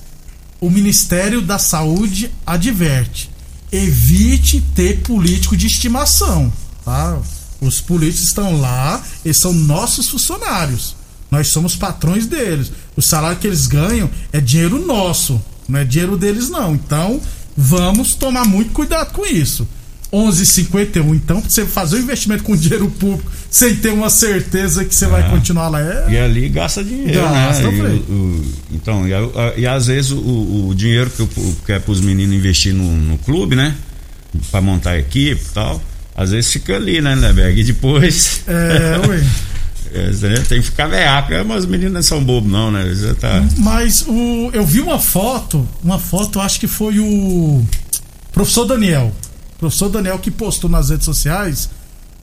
o 0.59 0.69
Ministério 0.69 1.41
da 1.41 1.57
Saúde 1.57 2.31
adverte: 2.45 3.31
evite 3.71 4.61
ter 4.75 4.99
político 4.99 5.57
de 5.57 5.65
estimação, 5.67 6.51
tá? 6.85 7.17
Os 7.59 7.79
políticos 7.81 8.27
estão 8.27 8.59
lá, 8.59 9.01
eles 9.25 9.39
são 9.39 9.53
nossos 9.53 10.07
funcionários. 10.09 10.95
Nós 11.29 11.47
somos 11.47 11.75
patrões 11.75 12.25
deles. 12.27 12.71
O 12.95 13.01
salário 13.01 13.37
que 13.37 13.47
eles 13.47 13.65
ganham 13.65 14.09
é 14.33 14.41
dinheiro 14.41 14.85
nosso, 14.85 15.41
não 15.67 15.79
é 15.79 15.83
dinheiro 15.85 16.17
deles, 16.17 16.49
não. 16.49 16.73
Então, 16.75 17.21
vamos 17.55 18.13
tomar 18.15 18.45
muito 18.45 18.71
cuidado 18.71 19.11
com 19.13 19.25
isso. 19.25 19.67
11:51. 20.13 21.15
Então, 21.15 21.39
pra 21.41 21.49
você 21.49 21.65
fazer 21.65 21.95
um 21.95 21.99
investimento 21.99 22.43
com 22.43 22.55
dinheiro 22.55 22.89
público 22.89 23.31
sem 23.49 23.75
ter 23.77 23.93
uma 23.93 24.09
certeza 24.09 24.83
que 24.83 24.93
você 24.93 25.07
vai 25.07 25.29
continuar 25.29 25.69
lá 25.69 25.79
é. 25.81 26.05
E 26.11 26.17
ali 26.17 26.49
gasta 26.49 26.83
dinheiro, 26.83 27.21
Gasta, 27.21 27.71
né? 27.71 27.77
E, 28.09 28.11
o- 28.11 28.13
o- 28.13 28.45
então, 28.73 29.07
e, 29.07 29.13
a- 29.13 29.53
e 29.55 29.65
às 29.65 29.87
vezes 29.87 30.11
o, 30.11 30.67
o 30.69 30.73
dinheiro 30.75 31.09
que, 31.09 31.21
eu, 31.21 31.29
que 31.65 31.71
é 31.71 31.79
para 31.79 31.91
os 31.91 32.01
meninos 32.01 32.35
investir 32.35 32.73
no, 32.73 32.83
no 32.97 33.17
clube, 33.19 33.55
né? 33.55 33.73
Para 34.51 34.61
montar 34.61 34.91
a 34.91 34.99
equipe 34.99 35.41
e 35.41 35.53
tal, 35.53 35.81
às 36.15 36.31
vezes 36.31 36.51
fica 36.51 36.75
ali, 36.75 36.99
né, 37.01 37.15
Neberg? 37.15 37.61
E 37.61 37.63
depois 37.63 38.41
É, 38.47 39.07
ué. 39.07 39.23
é, 39.93 40.09
né, 40.29 40.35
tem 40.47 40.59
que 40.59 40.67
ficar 40.67 40.87
veaco. 40.87 41.31
Mas 41.45 41.63
os 41.63 41.69
meninos 41.69 41.93
não 41.93 42.01
são 42.03 42.23
bobos, 42.23 42.51
não, 42.51 42.71
né? 42.71 42.93
Já 42.93 43.13
tá. 43.15 43.43
Mas 43.57 44.05
o, 44.07 44.49
eu 44.53 44.65
vi 44.65 44.79
uma 44.81 44.99
foto, 44.99 45.67
uma 45.83 45.99
foto, 45.99 46.39
acho 46.39 46.59
que 46.59 46.67
foi 46.67 46.99
o 46.99 47.63
professor 48.31 48.65
Daniel. 48.65 49.11
Professor 49.59 49.89
Daniel 49.89 50.17
que 50.19 50.31
postou 50.31 50.69
nas 50.69 50.89
redes 50.89 51.05
sociais 51.05 51.69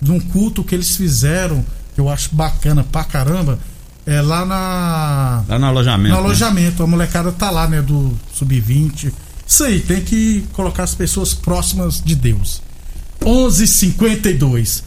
de 0.01 0.11
um 0.11 0.19
culto 0.21 0.65
que 0.65 0.75
eles 0.75 0.97
fizeram, 0.97 1.65
que 1.95 2.01
eu 2.01 2.09
acho 2.09 2.35
bacana 2.35 2.85
pra 2.85 3.05
caramba, 3.05 3.59
é 4.07 4.21
lá 4.23 4.45
na 4.47 5.45
Lá 5.49 5.59
no 5.59 5.67
alojamento. 5.67 6.15
no 6.15 6.21
né? 6.21 6.27
alojamento. 6.27 6.83
A 6.83 6.87
molecada 6.87 7.31
tá 7.33 7.51
lá, 7.51 7.69
né, 7.69 7.83
do 7.83 8.17
sub-20. 8.35 9.13
Isso 9.47 9.65
aí, 9.65 9.81
tem 9.81 10.01
que 10.03 10.45
colocar 10.53 10.83
as 10.85 10.95
pessoas 10.95 11.33
próximas 11.35 12.01
de 12.03 12.15
Deus. 12.15 12.61
11:52. 13.25 14.83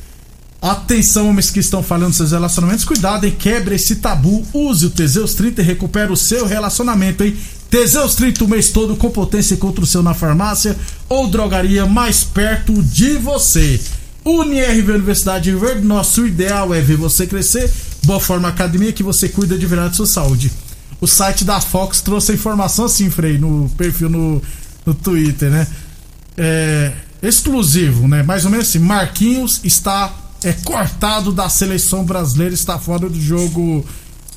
Atenção, 0.62 1.28
homens 1.28 1.50
que 1.50 1.60
estão 1.60 1.82
falando 1.82 2.14
seus 2.14 2.32
relacionamentos, 2.32 2.86
cuidado, 2.86 3.26
hein? 3.26 3.36
Quebre 3.38 3.74
esse 3.74 3.96
tabu. 3.96 4.46
Use 4.54 4.86
o 4.86 4.92
Teseus 4.92 5.34
30 5.34 5.60
e 5.60 5.66
recupere 5.66 6.12
o 6.12 6.16
seu 6.16 6.46
relacionamento, 6.46 7.24
hein? 7.24 7.36
Teseus 7.68 8.14
30 8.14 8.44
o 8.44 8.48
mês 8.48 8.70
todo 8.70 8.96
com 8.96 9.10
potência 9.10 9.58
contra 9.58 9.84
o 9.84 9.88
seu 9.88 10.04
na 10.04 10.14
farmácia 10.14 10.78
ou 11.10 11.28
drogaria 11.28 11.88
mais 11.88 12.24
perto 12.24 12.74
de 12.84 13.18
você. 13.18 13.82
UniRV 14.24 14.92
Universidade 14.92 15.52
Verde, 15.56 15.84
nosso 15.84 16.28
ideal 16.28 16.72
é 16.76 16.80
ver 16.80 16.98
você 16.98 17.26
crescer. 17.26 17.72
Boa 18.04 18.20
Forma 18.20 18.48
Academia 18.48 18.94
que 18.94 19.02
você 19.02 19.28
cuida 19.28 19.58
de 19.58 19.66
verdade 19.66 19.96
sua 19.96 20.06
saúde. 20.06 20.52
O 21.00 21.08
site 21.08 21.44
da 21.44 21.60
Fox 21.60 22.02
trouxe 22.02 22.34
a 22.34 22.36
informação 22.36 22.86
assim, 22.86 23.10
Frei, 23.10 23.40
no 23.40 23.68
perfil 23.76 24.10
no, 24.10 24.40
no 24.86 24.94
Twitter, 24.94 25.50
né? 25.50 25.66
É, 26.38 26.92
exclusivo, 27.24 28.08
né? 28.08 28.22
Mais 28.22 28.46
ou 28.46 28.52
menos 28.52 28.68
assim, 28.68 28.78
Marquinhos 28.78 29.60
está 29.64 30.14
é, 30.44 30.54
cortado 30.54 31.32
da 31.32 31.50
seleção 31.50 32.04
brasileira, 32.04 32.54
está 32.54 32.80
fora 32.80 33.08
do 33.10 33.20
jogo 33.20 33.86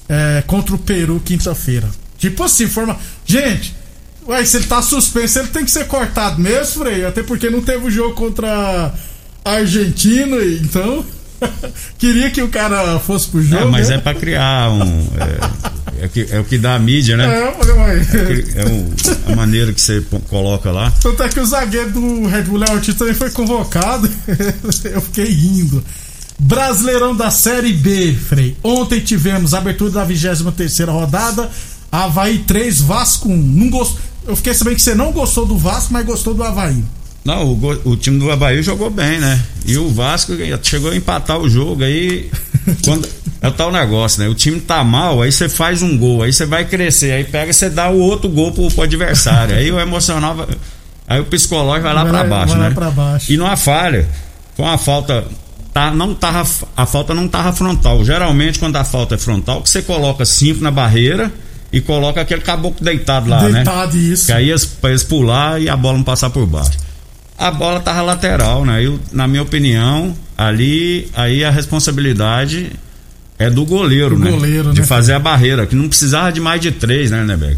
é, 0.09 0.43
contra 0.47 0.75
o 0.75 0.79
Peru 0.79 1.21
quinta-feira. 1.25 1.89
Tipo 2.19 2.45
assim, 2.45 2.67
forma. 2.67 2.97
Gente, 3.25 3.75
ué, 4.27 4.45
se 4.45 4.57
ele 4.57 4.67
tá 4.67 4.83
suspenso, 4.83 5.39
ele 5.39 5.49
tem 5.49 5.65
que 5.65 5.71
ser 5.71 5.87
cortado 5.87 6.41
mesmo, 6.41 6.85
Frei. 6.85 7.05
Até 7.05 7.23
porque 7.23 7.51
não 7.51 7.61
teve 7.61 7.87
o 7.87 7.91
jogo 7.91 8.15
contra 8.15 8.95
a 9.45 9.51
Argentina, 9.51 10.37
então. 10.61 11.05
Queria 11.99 12.31
que 12.31 12.43
o 12.43 12.49
cara 12.49 12.99
fosse 13.01 13.29
pro 13.29 13.43
jogo. 13.43 13.63
É, 13.63 13.65
mas 13.67 13.89
né? 13.89 13.97
é 13.97 13.99
para 13.99 14.15
criar 14.15 14.71
um. 14.71 14.83
É, 14.83 15.84
é, 16.01 16.09
que- 16.09 16.27
é 16.31 16.41
o 16.41 16.45
que 16.45 16.59
dá 16.59 16.75
a 16.75 16.79
mídia, 16.79 17.17
né? 17.17 17.27
É, 17.27 17.49
eu 17.49 17.53
falei, 17.55 17.75
ué. 17.75 18.07
É 18.57 18.65
o- 19.29 19.33
a 19.33 19.37
maneira 19.37 19.73
que 19.73 19.81
você 19.81 20.03
coloca 20.29 20.71
lá. 20.71 20.91
Tanto 21.03 21.23
é 21.23 21.29
que 21.29 21.41
o 21.41 21.47
zagueiro 21.47 21.91
do 21.93 22.27
Red 22.27 22.43
Bull 22.43 22.61
Ortiz 22.61 22.95
também 22.95 23.15
foi 23.15 23.31
convocado. 23.31 24.09
Eu 24.85 25.01
fiquei 25.01 25.27
rindo. 25.27 25.83
Brasileirão 26.39 27.15
da 27.15 27.31
Série 27.31 27.73
B, 27.73 28.13
Frei. 28.15 28.57
Ontem 28.63 29.01
tivemos 29.01 29.55
a 29.55 29.59
abertura 29.59 29.91
da 29.91 30.05
23 30.05 30.81
rodada. 30.89 31.49
Havaí 31.91 32.39
3, 32.41 32.81
Vasco 32.81 33.29
1. 33.29 33.37
Não 33.37 33.71
gost... 33.71 33.97
Eu 34.27 34.35
fiquei 34.35 34.53
sabendo 34.55 34.77
que 34.77 34.83
você 34.83 34.95
não 34.95 35.13
gostou 35.13 35.47
do 35.47 35.57
Vasco, 35.57 35.93
mas 35.93 36.05
gostou 36.05 36.35
do 36.35 36.43
Havaí. 36.43 36.83
Não, 37.25 37.47
o, 37.53 37.91
o 37.91 37.97
time 37.97 38.19
do 38.19 38.31
Havaí 38.31 38.63
jogou 38.63 38.91
bem, 38.91 39.19
né? 39.21 39.41
E 39.65 39.79
o 39.79 39.89
Vasco 39.91 40.33
chegou 40.63 40.91
a 40.91 40.97
empatar 40.97 41.39
o 41.39 41.49
jogo 41.49 41.83
aí. 41.85 42.31
Quando, 42.85 43.09
é 43.43 43.49
o 43.49 43.53
tal 43.53 43.71
negócio, 43.73 44.23
né? 44.23 44.29
O 44.29 44.35
time 44.35 44.61
tá 44.61 44.83
mal, 44.85 45.21
aí 45.23 45.31
você 45.31 45.49
faz 45.49 45.83
um 45.83 45.97
gol, 45.99 46.23
aí 46.23 46.33
você 46.33 46.47
vai 46.47 46.65
crescer, 46.65 47.13
aí 47.13 47.25
pega 47.25 47.51
e 47.51 47.55
você 47.55 47.69
dá 47.69 47.91
o 47.91 47.99
outro 47.99 48.29
gol 48.29 48.53
pro, 48.53 48.69
pro 48.71 48.83
adversário. 48.85 49.55
aí 49.57 49.71
o 49.71 49.79
emocional. 49.81 50.35
vai- 50.35 50.47
Aí 51.07 51.21
o 51.21 51.25
psicológico 51.25 51.83
vai 51.85 51.95
lá 51.95 52.03
lá- 52.05 52.25
baixo, 52.25 52.53
vai 52.53 52.59
lá 52.63 52.69
né? 52.71 52.75
pra 52.75 52.91
baixo. 52.91 53.31
E 53.31 53.37
numa 53.37 53.57
falha, 53.57 54.09
com 54.57 54.67
a 54.69 54.79
falta. 54.79 55.25
Tá, 55.73 55.91
não 55.91 56.15
tava, 56.15 56.49
a 56.77 56.87
falta 56.87 57.13
não 57.13 57.27
tava 57.27 57.53
frontal. 57.53 58.05
Geralmente, 58.05 58.59
quando 58.61 58.77
a 58.77 58.85
falta 58.85 59.17
é 59.17 59.19
frontal, 59.19 59.61
que 59.61 59.69
você 59.69 59.83
coloca 59.83 60.25
cinco 60.25 60.63
na 60.63 60.71
barreira 60.71 61.33
e 61.73 61.81
coloca 61.81 62.21
aquele 62.21 62.41
caboclo 62.43 62.83
deitado 62.85 63.29
lá, 63.29 63.43
né? 63.43 63.51
Deitado 63.65 63.97
isso. 63.99 64.27
Que 64.27 64.33
aí 64.33 64.49
eles, 64.51 64.67
eles 64.85 65.03
pular 65.03 65.61
e 65.61 65.69
a 65.69 65.77
bola 65.77 65.99
não 65.99 66.05
passar 66.05 66.31
por 66.31 66.47
baixo. 66.47 66.79
A 67.37 67.51
bola 67.51 67.81
tava 67.81 68.03
lateral, 68.03 68.65
né? 68.65 68.85
Eu, 68.85 68.99
na 69.13 69.27
minha 69.27 69.43
opinião, 69.43 70.15
ali 70.39 71.09
aí 71.15 71.45
a 71.45 71.51
responsabilidade 71.51 72.71
é 73.39 73.51
do 73.51 73.65
goleiro, 73.65 74.17
Do 74.17 74.25
né? 74.25 74.31
goleiro, 74.31 74.73
de 74.73 74.81
né? 74.81 74.87
fazer 74.87 75.15
a 75.15 75.19
barreira, 75.19 75.67
que 75.67 75.75
não 75.75 75.89
precisava 75.89 76.31
de 76.33 76.41
mais 76.41 76.61
de 76.61 76.71
três, 76.71 77.11
né, 77.11 77.25
Nebeck? 77.25 77.57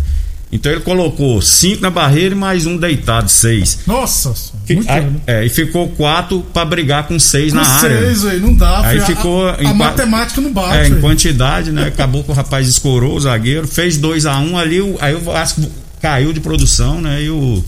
Então 0.51 0.71
ele 0.73 0.81
colocou 0.81 1.43
cinco 1.43 1.83
na 1.83 1.91
barreira 1.91 2.35
e 2.35 2.39
mais 2.39 2.65
um 2.67 2.77
deitado, 2.79 3.29
seis. 3.29 3.81
Nossa, 3.87 4.33
Que- 4.65 4.77
muito 4.77 4.89
aí- 4.91 5.03
né? 5.05 5.21
é, 5.27 5.45
e 5.45 5.49
ficou 5.51 5.89
quatro 5.89 6.41
pra 6.55 6.65
brigar 6.65 7.07
com 7.07 7.19
seis 7.19 7.53
Com 7.53 7.59
na 7.59 7.67
área. 7.67 7.99
seis, 8.07 8.25
aí, 8.25 8.41
não 8.41 8.55
dá. 8.55 8.81
Aí 8.87 9.01
filho. 9.01 9.17
Ficou 9.17 9.49
A, 9.49 9.55
a 9.57 9.75
matemática 9.75 10.41
não 10.41 10.53
bate. 10.53 10.77
É, 10.79 10.89
em 10.89 10.95
aí. 10.95 11.01
quantidade, 11.01 11.73
né? 11.73 11.89
Acabou 11.89 12.23
que 12.25 12.31
o 12.31 12.35
rapaz 12.35 12.69
escorou 12.69 13.17
o 13.17 13.21
zagueiro, 13.21 13.67
fez 13.67 13.97
2 13.99 14.25
a 14.25 14.39
1 14.39 14.53
um, 14.53 14.57
ali, 14.59 14.79
aí 15.01 15.15
o 15.17 15.21
Vasco 15.21 15.61
caiu 16.01 16.33
de 16.33 16.41
produção, 16.41 17.01
né? 17.01 17.23
E 17.25 17.29
o, 17.29 17.63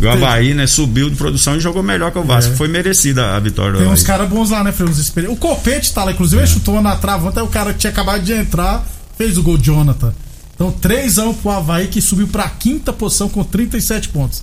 o 0.00 0.08
Havaí, 0.08 0.54
né, 0.54 0.66
subiu 0.66 1.10
de 1.10 1.16
produção 1.16 1.56
e 1.56 1.60
jogou 1.60 1.82
melhor 1.82 2.10
que 2.10 2.18
o 2.18 2.22
Vasco. 2.24 2.52
É. 2.52 2.56
Foi 2.56 2.68
merecida 2.68 3.36
a 3.36 3.38
vitória 3.40 3.72
do 3.72 3.78
Tem 3.78 3.88
uns 3.88 4.02
caras 4.02 4.28
bons 4.28 4.50
lá, 4.50 4.64
né, 4.64 4.72
experi- 4.98 5.28
O 5.28 5.36
Copete 5.36 5.92
tá 5.92 6.04
lá, 6.04 6.12
inclusive, 6.12 6.40
É. 6.40 6.44
ele 6.44 6.52
chutou 6.52 6.80
na 6.80 6.96
trava, 6.96 7.28
até 7.28 7.42
o 7.42 7.48
cara 7.48 7.72
que 7.72 7.80
tinha 7.80 7.90
acabado 7.90 8.22
de 8.22 8.32
entrar 8.32 8.86
fez 9.18 9.36
o 9.36 9.42
gol 9.42 9.58
Jonathan. 9.58 10.14
Então, 10.54 10.70
3 10.70 11.18
a 11.18 11.26
1 11.26 11.34
pro 11.34 11.50
Havaí, 11.50 11.88
que 11.88 12.00
subiu 12.00 12.28
pra 12.28 12.48
quinta 12.48 12.92
posição 12.92 13.28
com 13.28 13.42
37 13.44 14.08
pontos. 14.08 14.42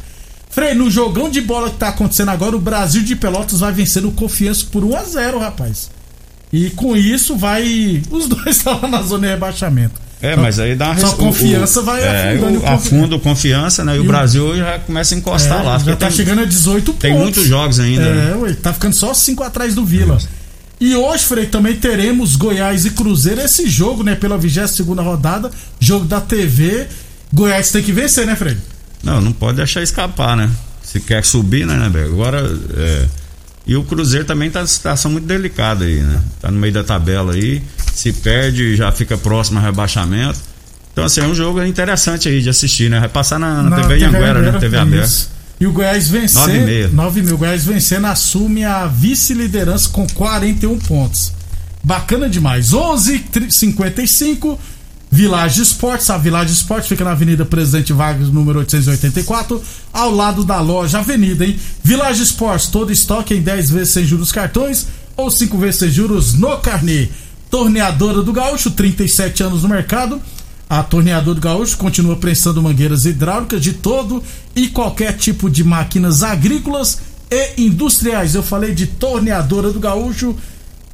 Frei, 0.50 0.74
no 0.74 0.90
jogão 0.90 1.30
de 1.30 1.40
bola 1.42 1.70
que 1.70 1.78
tá 1.78 1.90
acontecendo 1.90 2.30
agora, 2.30 2.56
o 2.56 2.60
Brasil 2.60 3.04
de 3.04 3.16
Pelotas 3.16 3.60
vai 3.60 3.72
vencer 3.72 4.04
o 4.06 4.12
Confiança 4.12 4.66
por 4.72 4.84
1 4.84 4.96
a 4.98 5.04
0 5.04 5.40
rapaz. 5.40 5.90
E 6.52 6.72
com 6.72 6.96
isso 6.98 7.36
vai. 7.38 8.02
Os 8.10 8.28
dois 8.30 8.58
estão 8.58 8.80
lá 8.82 8.88
na 8.88 9.02
zona 9.04 9.28
de 9.28 9.34
rebaixamento. 9.34 10.02
É, 10.22 10.32
Então, 10.34 10.44
mas 10.44 10.60
aí 10.60 10.76
dá 10.76 10.88
uma 10.92 10.98
Só 11.00 11.14
confiança 11.14 11.80
o- 11.80 11.84
vai 11.86 12.02
é, 12.04 12.34
afundando 12.34 12.66
afunda 12.68 13.16
o 13.16 13.20
confiança, 13.20 13.86
né? 13.86 13.94
E, 13.94 13.98
E 13.98 14.00
o 14.00 14.04
Brasil 14.04 14.56
já 14.58 14.78
começa 14.80 15.16
a 15.16 15.18
encostar 15.18 15.62
É, 15.62 15.64
lá. 15.64 15.78
já 15.80 15.96
tá 15.96 16.08
tem, 16.08 16.16
chegando 16.18 16.42
a 16.42 16.46
18 16.46 16.92
tem 16.94 17.12
pontos. 17.12 17.24
muitos 17.24 17.46
jogos 17.48 17.80
ainda. 17.80 18.04
É, 18.04 18.14
né? 18.14 18.36
ué, 18.36 18.54
tá 18.54 18.74
ficando 18.74 18.94
só 18.94 19.14
5 19.14 19.44
atrás 19.44 19.74
do 19.76 19.86
Vila. 19.86 20.18
E 20.82 20.96
hoje, 20.96 21.24
Frei, 21.26 21.46
também 21.46 21.76
teremos 21.76 22.36
Goiás 22.36 22.86
e 22.86 22.90
Cruzeiro. 22.92 23.42
Esse 23.42 23.70
jogo, 23.70 24.04
né, 24.04 24.16
pela 24.16 24.38
22 24.38 24.80
rodada, 25.00 25.50
jogo 25.80 26.06
da 26.06 26.20
TV. 26.22 26.88
Goiás 27.34 27.72
tem 27.72 27.82
que 27.84 27.92
vencer, 27.92 28.26
né, 28.26 28.36
Frei? 28.36 28.58
Não, 29.04 29.22
não 29.22 29.32
pode 29.32 29.58
deixar 29.58 29.82
escapar, 29.84 30.36
né? 30.36 30.50
Se 30.84 31.00
quer 31.00 31.24
subir, 31.24 31.66
né, 31.66 31.76
né? 31.78 32.04
Agora. 32.04 32.40
é, 32.76 33.06
E 33.68 33.76
o 33.76 33.84
Cruzeiro 33.84 34.26
também 34.26 34.50
tá 34.50 34.62
em 34.62 34.68
situação 34.68 35.12
muito 35.12 35.26
delicada 35.26 35.86
aí, 35.86 36.00
né? 36.00 36.22
Tá 36.42 36.50
no 36.50 36.60
meio 36.60 36.74
da 36.74 36.84
tabela 36.84 37.34
aí. 37.34 37.62
Se 37.94 38.12
perde, 38.12 38.76
já 38.76 38.92
fica 38.92 39.18
próximo 39.18 39.60
ao 39.60 39.66
rebaixamento. 39.66 40.40
Então, 40.92 41.04
assim, 41.06 41.22
é 41.22 41.26
um 41.26 41.36
jogo 41.36 41.64
interessante 41.64 42.28
aí 42.28 42.42
de 42.42 42.50
assistir, 42.50 42.90
né? 42.90 43.00
Vai 43.00 43.10
passar 43.10 43.40
na, 43.40 43.62
na 43.62 43.76
TV 43.82 44.04
Anhanguera, 44.04 44.52
né? 44.52 44.60
TV 44.60 44.78
aberta. 44.78 45.40
E 45.60 45.68
o 45.68 45.74
Goiás 45.74 46.08
vencendo. 46.08 46.48
Nove 46.48 46.58
e 46.58 46.66
meia. 46.66 46.88
9 46.88 47.22
mil. 47.22 47.36
O 47.36 47.38
Goiás 47.38 47.66
vencendo 47.66 48.06
assume 48.08 48.64
a 48.64 48.88
vice-liderança 48.88 49.90
com 49.90 50.08
41 50.08 50.80
pontos. 50.80 51.34
Bacana 51.84 52.30
demais. 52.30 52.72
11:55 52.72 54.58
Village 55.12 55.62
Esportes. 55.62 56.10
A 56.10 56.18
Village 56.18 56.54
Esportes 56.54 56.88
fica 56.88 57.04
na 57.04 57.12
Avenida 57.12 57.46
Presidente 57.46 57.94
Vargas, 57.94 58.30
número 58.30 58.60
884, 58.60 59.62
ao 59.92 60.12
lado 60.12 60.44
da 60.44 60.62
loja 60.62 61.00
Avenida, 61.00 61.46
hein? 61.46 61.60
Village 61.84 62.24
Esportes, 62.24 62.68
todo 62.68 62.92
estoque 62.92 63.34
em 63.34 63.42
10 63.42 63.72
vezes 63.72 63.94
sem 63.94 64.06
juros 64.06 64.32
cartões 64.32 64.88
ou 65.18 65.30
5 65.30 65.58
vezes 65.58 65.80
sem 65.80 65.90
juros 65.90 66.36
no 66.36 66.58
carnê. 66.58 67.10
Torneadora 67.50 68.22
do 68.22 68.32
Gaúcho, 68.32 68.72
37 68.72 69.44
anos 69.44 69.64
no 69.64 69.70
mercado. 69.70 70.22
A 70.70 70.84
Torneadora 70.84 71.34
do 71.34 71.42
Gaúcho 71.42 71.76
continua 71.78 72.16
prestando 72.16 72.62
mangueiras 72.62 73.06
hidráulicas 73.06 73.60
de 73.62 73.74
todo 73.74 74.24
e 74.56 74.68
qualquer 74.68 75.18
tipo 75.18 75.50
de 75.50 75.64
máquinas 75.64 76.22
agrícolas 76.22 77.00
e 77.32 77.64
industriais. 77.66 78.36
Eu 78.36 78.44
falei 78.44 78.76
de 78.76 78.86
Torneadora 78.86 79.72
do 79.72 79.80
Gaúcho. 79.80 80.36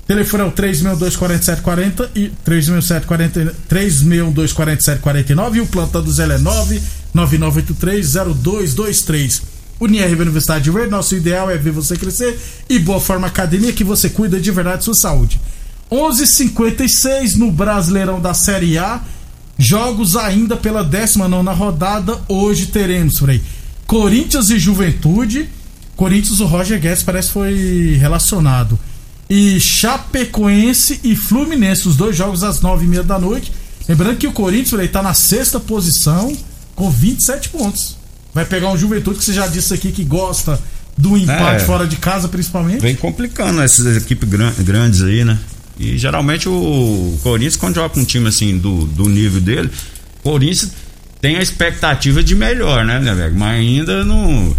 Telefone 0.07 0.43
é 0.43 0.45
o 0.45 0.51
3624740 0.51 2.09
e 2.15 2.29
36740 2.43 3.55
3624749 3.67 5.55
e 5.55 5.61
o 5.61 5.65
plantão 5.65 6.03
do 6.03 6.11
Zé 6.11 6.25
é 6.25 6.37
999830223. 7.15 9.41
Unirv 9.79 10.21
Universidade 10.21 10.69
Verde, 10.69 10.91
nosso 10.91 11.15
ideal 11.15 11.49
é 11.49 11.57
ver 11.57 11.71
você 11.71 11.97
crescer 11.97 12.39
e 12.69 12.77
Boa 12.77 12.99
Forma 12.99 13.25
Academia 13.27 13.73
que 13.73 13.83
você 13.83 14.09
cuida 14.09 14.39
de 14.39 14.51
verdade 14.51 14.77
de 14.79 14.85
sua 14.85 14.93
saúde. 14.93 15.39
11:56 15.91 17.35
no 17.35 17.51
Brasileirão 17.51 18.21
da 18.21 18.33
Série 18.33 18.77
A. 18.77 19.01
Jogos 19.57 20.15
ainda 20.15 20.55
pela 20.55 20.83
19 20.83 21.49
rodada. 21.49 22.19
Hoje 22.27 22.67
teremos, 22.67 23.19
Frei. 23.19 23.41
Corinthians 23.87 24.49
e 24.49 24.59
Juventude. 24.59 25.49
Corinthians, 25.95 26.41
o 26.41 26.45
Roger 26.45 26.79
Guedes 26.79 27.03
parece 27.03 27.31
foi 27.31 27.97
relacionado. 27.99 28.77
E 29.29 29.59
Chapecoense 29.59 30.99
e 31.03 31.15
Fluminense, 31.15 31.87
os 31.87 31.95
dois 31.95 32.15
jogos 32.15 32.43
às 32.43 32.61
9h30 32.61 33.03
da 33.03 33.17
noite. 33.19 33.51
Lembrando 33.87 34.17
que 34.17 34.27
o 34.27 34.31
Corinthians 34.31 34.69
Frei, 34.71 34.87
tá 34.87 35.01
na 35.01 35.13
sexta 35.13 35.59
posição 35.59 36.35
com 36.75 36.89
27 36.89 37.49
pontos. 37.49 37.97
Vai 38.33 38.45
pegar 38.45 38.69
um 38.71 38.77
Juventude 38.77 39.17
que 39.19 39.25
você 39.25 39.33
já 39.33 39.47
disse 39.47 39.73
aqui 39.73 39.91
que 39.91 40.03
gosta 40.03 40.59
do 40.97 41.17
empate 41.17 41.63
É. 41.63 41.65
fora 41.65 41.87
de 41.87 41.95
casa, 41.97 42.27
principalmente. 42.27 42.81
Vem 42.81 42.95
complicando 42.95 43.61
essas 43.61 43.97
equipes 43.97 44.27
gran- 44.27 44.53
grandes 44.59 45.01
aí, 45.01 45.23
né? 45.25 45.37
E 45.79 45.97
geralmente 45.97 46.47
o 46.47 47.17
Corinthians, 47.21 47.57
quando 47.57 47.75
joga 47.75 47.89
com 47.89 47.99
um 47.99 48.05
time 48.05 48.27
assim 48.29 48.57
do, 48.57 48.85
do 48.85 49.09
nível 49.09 49.41
dele, 49.41 49.69
o 50.23 50.29
Corinthians 50.31 50.71
tem 51.21 51.35
a 51.37 51.41
expectativa 51.41 52.23
de 52.23 52.33
melhor, 52.35 52.85
né, 52.85 52.99
né, 52.99 53.13
velho? 53.13 53.35
Mas 53.35 53.59
ainda 53.59 54.03
não. 54.05 54.55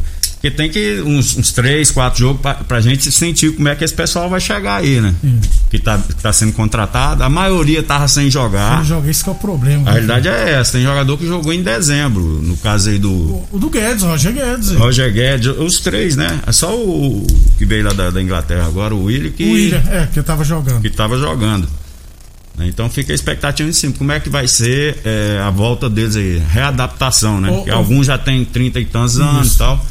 Porque 0.47 0.51
tem 0.51 0.71
que 0.71 1.01
uns, 1.05 1.37
uns 1.37 1.51
três, 1.53 1.91
quatro 1.91 2.21
jogos 2.21 2.41
pra, 2.41 2.55
pra 2.55 2.81
gente 2.81 3.11
sentir 3.11 3.53
como 3.55 3.69
é 3.69 3.75
que 3.75 3.85
esse 3.85 3.95
pessoal 3.95 4.29
vai 4.31 4.41
chegar 4.41 4.77
aí, 4.77 5.01
né? 5.01 5.15
Hum. 5.25 5.41
Que, 5.71 5.79
tá, 5.79 5.99
que 5.99 6.15
tá 6.15 6.33
sendo 6.33 6.53
contratado. 6.53 7.23
A 7.23 7.29
maioria 7.29 7.83
tava 7.83 8.07
sem 8.07 8.31
jogar. 8.31 8.79
Ele 8.79 8.85
joga, 8.89 9.11
esse 9.11 9.25
que 9.25 9.29
é 9.31 9.33
o 9.33 9.37
problema. 9.37 9.89
A 9.89 9.93
realidade 9.93 10.29
é 10.29 10.53
essa. 10.53 10.73
Tem 10.73 10.83
jogador 10.83 11.17
que 11.19 11.27
jogou 11.27 11.53
em 11.53 11.63
dezembro. 11.63 12.23
No 12.23 12.57
caso 12.59 12.91
aí 12.91 12.99
do 12.99 13.11
O 13.51 13.59
do 13.59 13.69
Guedes, 13.69 14.03
Roger 14.03 14.33
Guedes. 14.33 14.71
aí. 14.71 14.77
Roger 14.77 15.13
Guedes, 15.13 15.49
os 15.59 15.81
três, 15.81 16.17
né? 16.17 16.41
É 16.47 16.53
só 16.53 16.75
o 16.75 17.27
que 17.59 17.65
veio 17.67 17.85
lá 17.85 17.93
da, 17.93 18.11
da 18.11 18.23
Inglaterra 18.23 18.67
agora, 18.67 18.95
o 18.95 19.05
William, 19.05 19.31
que 19.31 19.45
O 19.45 19.53
William, 19.53 19.83
é, 19.91 20.07
que 20.13 20.23
tava 20.23 20.45
jogando. 20.45 20.81
que 20.81 20.89
estava 20.89 21.19
jogando. 21.19 21.69
Né? 22.57 22.69
Então 22.69 22.89
fica 22.89 23.13
a 23.13 23.15
expectativa 23.15 23.69
em 23.69 23.73
cima. 23.73 23.95
Como 23.99 24.13
é 24.13 24.21
que 24.21 24.31
vai 24.31 24.47
ser 24.47 24.99
é, 25.05 25.41
a 25.45 25.51
volta 25.51 25.91
deles 25.91 26.15
aí? 26.15 26.41
Readaptação, 26.51 27.41
né? 27.41 27.51
Ô. 27.51 27.73
alguns 27.73 28.07
já 28.07 28.17
têm 28.17 28.45
30 28.45 28.79
e 28.81 28.85
tantos 28.85 29.19
anos 29.19 29.47
Isso. 29.49 29.57
e 29.57 29.59
tal. 29.59 29.85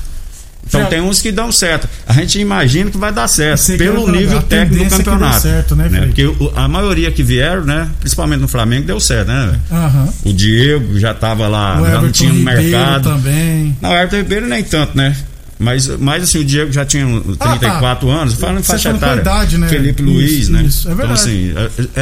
Então 0.67 0.85
tem 0.87 0.99
uns 0.99 1.21
que 1.21 1.31
dão 1.31 1.51
certo. 1.51 1.87
A 2.07 2.13
gente 2.13 2.39
imagina 2.39 2.89
que 2.89 2.97
vai 2.97 3.11
dar 3.13 3.27
certo, 3.27 3.63
que 3.65 3.77
pelo 3.77 4.09
nível 4.11 4.41
técnico 4.41 4.83
do 4.85 4.93
é 4.95 4.97
campeonato. 4.97 5.41
certo, 5.41 5.75
né, 5.75 5.87
Felipe? 5.89 6.07
Porque 6.33 6.49
a 6.55 6.67
maioria 6.67 7.11
que 7.11 7.21
vieram, 7.23 7.63
né? 7.63 7.87
Principalmente 7.99 8.39
no 8.41 8.47
Flamengo, 8.47 8.85
deu 8.87 8.99
certo, 8.99 9.27
né? 9.27 9.45
velho? 9.47 9.61
Aham. 9.83 10.09
O 10.25 10.33
Diego 10.33 10.99
já 10.99 11.11
estava 11.11 11.47
lá, 11.47 11.81
O 11.81 11.85
já 11.85 12.01
não 12.01 12.11
tinha 12.11 12.33
no 12.33 12.39
Ribeiro 12.39 12.61
mercado. 12.63 13.03
também. 13.09 13.77
Não, 13.81 13.91
o 13.91 13.93
Everton 13.93 14.15
Ribeiro 14.17 14.47
nem 14.47 14.63
tanto, 14.63 14.97
né? 14.97 15.15
Mas, 15.57 15.87
mas 15.87 16.23
assim, 16.23 16.39
o 16.39 16.43
Diego 16.43 16.69
já 16.71 16.83
tinha 16.83 17.05
34 17.39 18.09
anos, 18.09 18.33
falando 18.33 18.59
em 18.59 18.63
faixa 18.63 18.89
etária. 18.89 19.21
idade, 19.21 19.57
né? 19.57 19.69
Felipe 19.69 20.03
Isso, 20.03 20.11
Luiz, 20.11 20.49
né? 20.49 20.63
isso, 20.63 20.89
é 20.89 20.91
Então, 20.91 21.07
verdade. 21.07 21.21
assim, 21.21 21.53
é- 21.95 22.01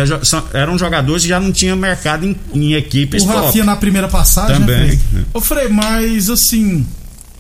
é- 0.56 0.60
eram 0.62 0.76
jogadores 0.78 1.21
que 1.21 1.30
já 1.30 1.39
não 1.39 1.52
tinham 1.52 1.78
mercado 1.78 2.26
em, 2.26 2.36
em 2.54 2.73
equipes 2.73 3.21
O 3.23 3.28
top. 3.28 3.45
Rafinha 3.45 3.63
na 3.65 3.76
primeira 3.76 4.08
passagem. 4.08 4.56
Também, 4.56 4.76
Né, 4.76 4.86
Frei? 4.88 4.99
né? 5.12 5.21
Ô, 5.34 5.39
Frei, 5.41 5.67
mas 5.69 6.32
assim, 6.32 6.84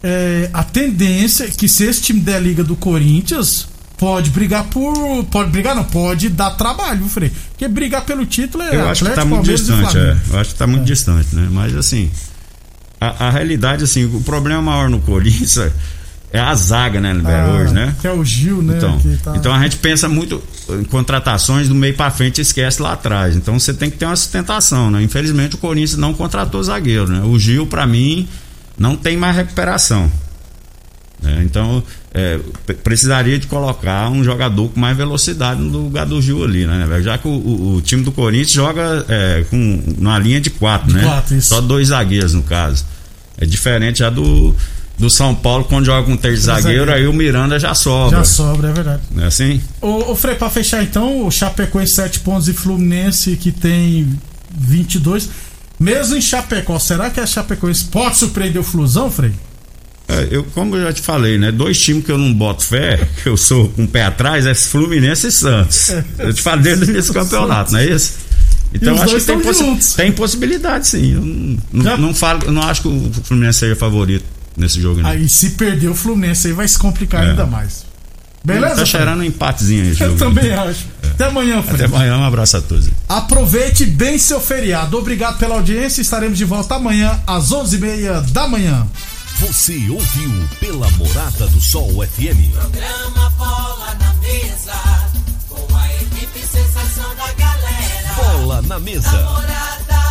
é, 0.03 0.49
a 0.53 0.63
tendência 0.63 1.45
é 1.45 1.47
que 1.47 1.67
se 1.67 1.85
esse 1.85 2.01
time 2.01 2.19
der 2.19 2.41
liga 2.41 2.63
do 2.63 2.75
Corinthians, 2.75 3.67
pode 3.97 4.29
brigar 4.29 4.65
por. 4.65 5.23
Pode 5.25 5.49
brigar, 5.49 5.75
não, 5.75 5.83
pode 5.85 6.27
dar 6.29 6.51
trabalho, 6.51 6.99
viu, 6.99 7.07
Frei? 7.09 7.31
Porque 7.49 7.67
brigar 7.67 8.03
pelo 8.05 8.25
título 8.25 8.63
é 8.63 8.75
Eu 8.75 8.89
acho 8.89 9.03
que 9.05 9.09
Atlético, 9.11 9.15
tá 9.15 9.25
muito 9.25 9.37
Palmeiras 9.45 9.65
distante, 9.65 9.97
é. 9.97 10.17
Eu 10.33 10.39
acho 10.39 10.49
que 10.51 10.55
tá 10.57 10.67
muito 10.67 10.83
distante, 10.85 11.35
né? 11.35 11.47
Mas 11.51 11.75
assim, 11.75 12.11
a, 12.99 13.27
a 13.27 13.29
realidade, 13.29 13.83
assim, 13.83 14.03
o 14.05 14.21
problema 14.21 14.61
maior 14.61 14.89
no 14.89 14.99
Corinthians 14.99 15.71
é 16.33 16.39
a 16.39 16.53
zaga, 16.55 16.99
né, 16.99 17.15
Ah, 17.23 17.51
hoje, 17.61 17.73
né? 17.73 17.95
Que 18.01 18.07
é 18.07 18.11
o 18.11 18.25
Gil, 18.25 18.61
né? 18.63 18.73
Então, 18.77 18.97
que 18.99 19.17
tá- 19.17 19.35
então 19.37 19.53
a 19.53 19.61
gente 19.61 19.77
pensa 19.77 20.09
muito 20.09 20.41
em 20.67 20.83
contratações 20.83 21.69
do 21.69 21.75
meio 21.75 21.93
pra 21.93 22.09
frente 22.09 22.39
e 22.39 22.41
esquece 22.41 22.81
lá 22.81 22.93
atrás. 22.93 23.35
Então 23.35 23.59
você 23.59 23.71
tem 23.73 23.89
que 23.89 23.97
ter 23.97 24.05
uma 24.05 24.15
sustentação, 24.15 24.89
né? 24.89 25.01
Infelizmente 25.03 25.55
o 25.55 25.59
Corinthians 25.59 25.95
não 25.95 26.11
contratou 26.13 26.61
zagueiro, 26.63 27.07
né? 27.07 27.21
O 27.23 27.37
Gil, 27.37 27.67
pra 27.67 27.85
mim, 27.85 28.27
não 28.77 28.95
tem 28.95 29.15
mais 29.17 29.35
recuperação. 29.35 30.11
né? 31.21 31.41
Então, 31.45 31.81
é, 32.13 32.39
pre- 32.65 32.75
precisaria 32.75 33.39
de 33.39 33.47
colocar 33.47 34.09
um 34.09 34.23
jogador 34.23 34.69
com 34.69 34.79
mais 34.79 34.95
velocidade 34.97 35.61
no 35.61 35.83
lugar 35.83 36.05
do 36.05 36.21
Gil 36.21 36.43
ali, 36.43 36.65
né? 36.65 36.85
velho? 36.87 37.03
Já 37.03 37.17
que 37.17 37.27
o, 37.27 37.31
o- 37.31 37.75
o 37.75 37.81
time 37.81 38.03
do 38.03 38.11
Corinthians 38.11 38.51
joga 38.51 39.05
é, 39.07 39.45
com 39.49 39.83
uma 39.97 40.19
linha 40.19 40.39
de 40.41 40.49
quatro, 40.49 40.87
De 40.87 40.93
né? 40.95 41.03
quatro. 41.03 41.41
Só 41.41 41.61
dois 41.61 41.87
zagueiros, 41.89 42.33
no 42.33 42.43
caso. 42.43 42.85
É 43.37 43.45
diferente 43.45 43.99
já 43.99 44.09
do, 44.11 44.55
do 44.99 45.09
São 45.09 45.33
Paulo, 45.33 45.63
quando 45.65 45.85
joga 45.85 46.05
com 46.05 46.15
três 46.15 46.41
zagueiros, 46.41 46.85
zagueiro. 46.85 46.93
aí 46.93 47.07
o 47.07 47.13
Miranda 47.13 47.57
já 47.59 47.73
sobra. 47.73 48.17
Já 48.19 48.23
sobra, 48.23 48.69
é 48.69 48.73
verdade. 48.73 49.01
É 49.17 49.23
assim? 49.25 49.59
Ô, 49.81 50.11
ô 50.11 50.15
Frei, 50.15 50.35
pra 50.35 50.49
fechar 50.49 50.83
então, 50.83 51.25
o 51.25 51.31
Chapecoense 51.31 51.93
7 51.93 52.19
pontos 52.19 52.47
e 52.47 52.53
Fluminense 52.53 53.35
que 53.37 53.51
tem 53.51 54.07
22. 54.55 55.29
Mesmo 55.83 56.15
em 56.15 56.21
Chapecó, 56.21 56.79
será 56.79 57.09
que 57.09 57.19
a 57.19 57.25
Chapecoense 57.25 57.85
pode 57.85 58.17
surpreender 58.17 58.61
o 58.61 58.63
Flusão, 58.63 59.11
Frei? 59.11 59.33
É, 60.07 60.27
eu, 60.31 60.43
como 60.45 60.75
eu 60.75 60.83
já 60.83 60.93
te 60.93 61.01
falei, 61.01 61.37
né? 61.37 61.51
Dois 61.51 61.79
times 61.79 62.05
que 62.05 62.11
eu 62.11 62.17
não 62.17 62.33
boto 62.33 62.63
fé, 62.63 63.05
que 63.21 63.27
eu 63.29 63.35
sou 63.37 63.69
com 63.69 63.83
o 63.83 63.87
pé 63.87 64.03
atrás, 64.03 64.45
é 64.45 64.53
Fluminense 64.55 65.27
e 65.27 65.31
Santos. 65.31 65.89
Eu 66.19 66.33
te 66.33 66.41
falei 66.41 66.63
desde 66.75 66.97
esse 66.97 67.11
campeonato, 67.11 67.71
não 67.73 67.79
é 67.79 67.85
isso? 67.85 68.13
Então 68.73 68.95
acho 69.01 69.15
que 69.15 69.21
tem, 69.21 69.39
possi- 69.39 69.95
tem 69.95 70.11
possibilidade, 70.11 70.87
sim. 70.87 71.13
Eu 71.13 71.21
não, 71.83 71.97
não- 71.97 72.13
falo, 72.13 72.49
não 72.51 72.61
acho 72.63 72.81
que 72.83 72.87
o 72.87 73.11
Fluminense 73.23 73.59
seja 73.59 73.75
favorito 73.75 74.25
nesse 74.57 74.81
jogo. 74.81 75.01
Não. 75.01 75.09
Aí 75.09 75.27
se 75.29 75.51
perder 75.51 75.89
o 75.89 75.95
Fluminense 75.95 76.47
aí 76.47 76.53
vai 76.53 76.67
se 76.67 76.77
complicar 76.77 77.23
É. 77.25 77.29
ainda 77.31 77.45
mais. 77.45 77.85
Beleza? 78.43 78.75
Tá 78.75 78.85
cheirando 78.85 79.21
um 79.21 79.23
empatezinho 79.23 79.83
aí. 79.83 79.91
esse 79.91 80.01
Eu 80.03 80.09
jogo. 80.17 80.19
também 80.19 80.51
acho. 80.53 80.85
Até 81.13 81.25
amanhã, 81.25 81.61
Fred. 81.63 81.83
Até 81.85 81.95
amanhã, 81.95 82.17
um 82.17 82.23
abraço 82.23 82.57
a 82.57 82.61
todos. 82.61 82.89
Aproveite 83.07 83.85
bem 83.85 84.17
seu 84.17 84.41
feriado. 84.41 84.97
Obrigado 84.97 85.37
pela 85.37 85.55
audiência. 85.55 86.01
Estaremos 86.01 86.37
de 86.37 86.43
volta 86.45 86.75
amanhã 86.75 87.19
às 87.25 87.51
11h30 87.51 88.31
da 88.31 88.47
manhã. 88.47 88.85
Você 89.39 89.89
ouviu 89.89 90.31
pela 90.59 90.89
Morada 90.91 91.47
do 91.47 91.61
Sol 91.61 91.89
FM. 92.05 92.51
Programa 92.53 93.29
Bola 93.37 93.95
na 93.99 94.13
Mesa, 94.21 94.73
com 95.49 95.75
a 95.75 95.93
equipe 95.95 96.39
sensação 96.39 97.15
da 97.15 97.31
galera. 97.33 98.13
Bola 98.15 98.61
na 98.63 98.79
mesa. 98.79 99.09
Morada 99.11 100.03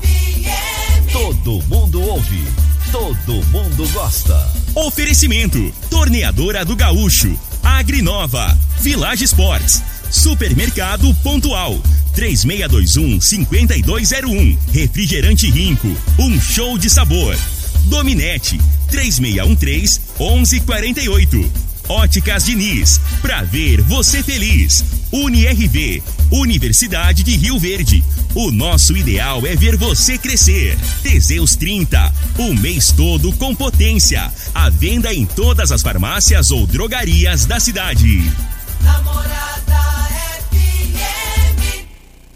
FM. 0.00 1.12
Todo 1.12 1.62
mundo 1.68 2.00
ouve. 2.02 2.46
Todo 2.90 3.44
mundo 3.46 3.88
gosta. 3.92 4.48
Oferecimento: 4.74 5.72
Torneadora 5.90 6.64
do 6.64 6.76
Gaúcho, 6.76 7.36
Agrinova, 7.78 8.58
Village 8.80 9.24
Sports, 9.24 9.82
Supermercado 10.10 11.14
Pontual, 11.22 11.80
3621-5201, 12.16 14.58
Refrigerante 14.72 15.48
Rinco, 15.50 15.96
um 16.18 16.40
show 16.40 16.76
de 16.76 16.90
sabor. 16.90 17.36
Dominete, 17.86 18.60
3613-1148. 18.90 21.48
Óticas 21.88 22.44
Diniz, 22.44 23.00
pra 23.20 23.42
ver 23.42 23.80
você 23.82 24.22
feliz. 24.22 24.84
UniRV, 25.10 26.02
Universidade 26.30 27.22
de 27.22 27.36
Rio 27.36 27.58
Verde. 27.58 28.04
O 28.34 28.50
nosso 28.50 28.96
ideal 28.96 29.46
é 29.46 29.54
ver 29.54 29.76
você 29.76 30.16
crescer. 30.16 30.78
Teseus 31.02 31.54
30, 31.54 32.12
o 32.38 32.54
mês 32.54 32.90
todo 32.90 33.30
com 33.34 33.54
potência. 33.54 34.32
À 34.54 34.70
venda 34.70 35.12
em 35.12 35.26
todas 35.26 35.70
as 35.70 35.82
farmácias 35.82 36.50
ou 36.50 36.66
drogarias 36.66 37.44
da 37.44 37.60
cidade. 37.60 38.32
Namorada 38.80 39.41